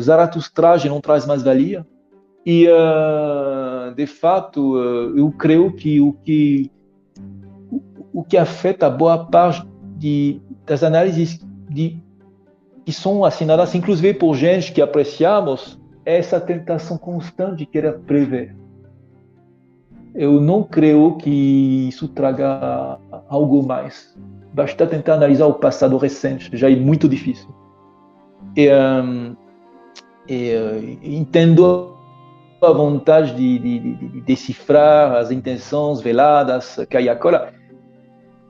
Zaratustra 0.00 0.76
não 0.86 1.00
traz 1.00 1.26
mais 1.26 1.42
valia. 1.42 1.86
E, 2.44 2.66
de 3.94 4.06
fato, 4.06 4.78
eu 5.14 5.30
creio 5.32 5.70
que 5.72 6.00
o 6.00 6.14
que, 6.14 6.70
o, 8.12 8.22
que 8.22 8.36
afeta 8.36 8.88
boa 8.90 9.26
parte 9.26 9.66
de, 9.96 10.40
das 10.66 10.82
análises 10.82 11.40
de, 11.68 12.02
que 12.84 12.92
são 12.92 13.24
assinadas, 13.24 13.74
inclusive 13.74 14.14
por 14.14 14.34
gente 14.34 14.72
que 14.72 14.82
apreciamos, 14.82 15.78
é 16.04 16.18
essa 16.18 16.40
tentação 16.40 16.96
constante 16.96 17.58
de 17.58 17.66
querer 17.66 17.98
prever 18.00 18.56
eu 20.18 20.40
não 20.40 20.64
creio 20.64 21.16
que 21.16 21.88
isso 21.88 22.08
traga 22.08 22.98
algo 23.28 23.64
mais. 23.64 24.16
Basta 24.52 24.84
tentar 24.84 25.14
analisar 25.14 25.46
o 25.46 25.54
passado 25.54 25.96
recente, 25.96 26.50
já 26.56 26.68
é 26.68 26.74
muito 26.74 27.08
difícil. 27.08 27.48
E, 28.56 28.68
um, 28.68 29.36
e 30.28 30.54
uh, 30.54 30.98
entendo 31.02 31.96
a 32.60 32.72
vontade 32.72 33.36
de, 33.36 33.58
de, 33.60 33.78
de, 33.78 34.08
de, 34.08 34.20
decifrar 34.22 35.14
as 35.14 35.30
intenções 35.30 36.00
veladas 36.00 36.76
agora, 37.08 37.54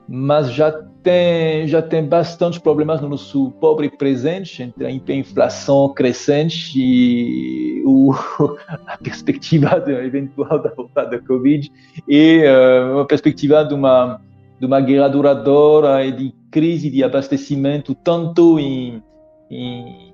mas 0.08 0.50
já 0.52 0.72
tem 1.02 1.68
já 1.68 1.82
tem 1.82 2.04
bastante 2.04 2.58
problemas 2.58 3.00
no 3.00 3.10
nosso 3.10 3.50
pobre 3.60 3.90
presente 3.90 4.62
entre 4.62 5.12
a 5.12 5.16
inflação 5.16 5.92
crescente 5.92 6.80
e 6.80 7.82
o, 7.84 8.14
a 8.86 8.96
perspectiva 8.96 9.78
de, 9.78 9.92
eventual 9.92 10.62
da 10.62 10.70
volta 10.70 11.04
da 11.04 11.18
Covid 11.18 11.70
e 12.08 12.42
uh, 12.44 12.94
uma 12.94 13.06
perspectiva 13.06 13.62
de 13.64 13.74
uma 13.74 14.20
de 14.58 14.66
uma 14.66 14.80
guerra 14.80 15.08
duradoura 15.08 16.04
e 16.04 16.10
de 16.10 16.34
crise 16.50 16.90
de 16.90 17.04
abastecimento 17.04 17.94
tanto 17.94 18.58
em, 18.58 19.02
em 19.50 20.07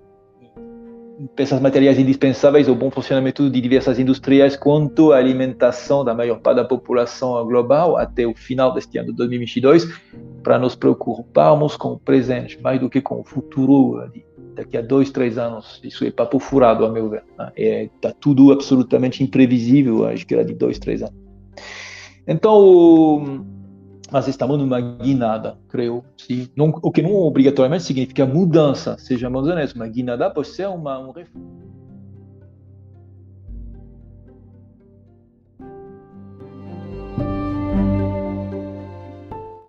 peças 1.34 1.60
materiais 1.60 1.98
indispensáveis 1.98 2.68
ao 2.68 2.74
bom 2.74 2.90
funcionamento 2.90 3.48
de 3.50 3.60
diversas 3.60 3.98
indústrias, 3.98 4.56
quanto 4.56 5.12
à 5.12 5.18
alimentação 5.18 6.04
da 6.04 6.14
maior 6.14 6.40
parte 6.40 6.56
da 6.56 6.64
população 6.64 7.44
global 7.46 7.96
até 7.96 8.26
o 8.26 8.34
final 8.34 8.72
deste 8.72 8.98
ano 8.98 9.10
de 9.10 9.16
2022, 9.16 9.88
para 10.42 10.58
nos 10.58 10.74
preocuparmos 10.74 11.76
com 11.76 11.92
o 11.92 11.98
presente 11.98 12.60
mais 12.60 12.80
do 12.80 12.90
que 12.90 13.00
com 13.00 13.20
o 13.20 13.24
futuro 13.24 14.10
daqui 14.54 14.76
a 14.76 14.82
dois, 14.82 15.10
três 15.10 15.38
anos. 15.38 15.80
Isso 15.82 16.04
é 16.04 16.10
papo 16.10 16.38
furado, 16.38 16.84
a 16.84 16.90
meu 16.90 17.08
ver. 17.08 17.24
Está 17.30 17.44
né? 17.44 17.52
é, 17.56 17.88
tá 18.00 18.12
tudo 18.12 18.52
absolutamente 18.52 19.22
imprevisível, 19.22 20.06
acho 20.06 20.26
que 20.26 20.34
era 20.34 20.44
de 20.44 20.54
dois, 20.54 20.78
três 20.78 21.02
anos. 21.02 21.14
Então, 22.26 23.44
mas 24.14 24.28
estamos 24.28 24.56
numa 24.56 24.80
guinada, 24.80 25.58
creio. 25.68 26.04
Sim. 26.16 26.48
Não, 26.54 26.72
o 26.80 26.92
que 26.92 27.02
não 27.02 27.16
obrigatoriamente 27.16 27.82
significa 27.82 28.24
mudança, 28.24 28.96
sejamos 28.96 29.48
honestos. 29.48 29.74
Uma 29.74 29.88
guinada 29.88 30.30
pode 30.30 30.46
ser 30.46 30.68
uma, 30.68 31.00
um 31.00 31.10
refúgio. 31.10 31.73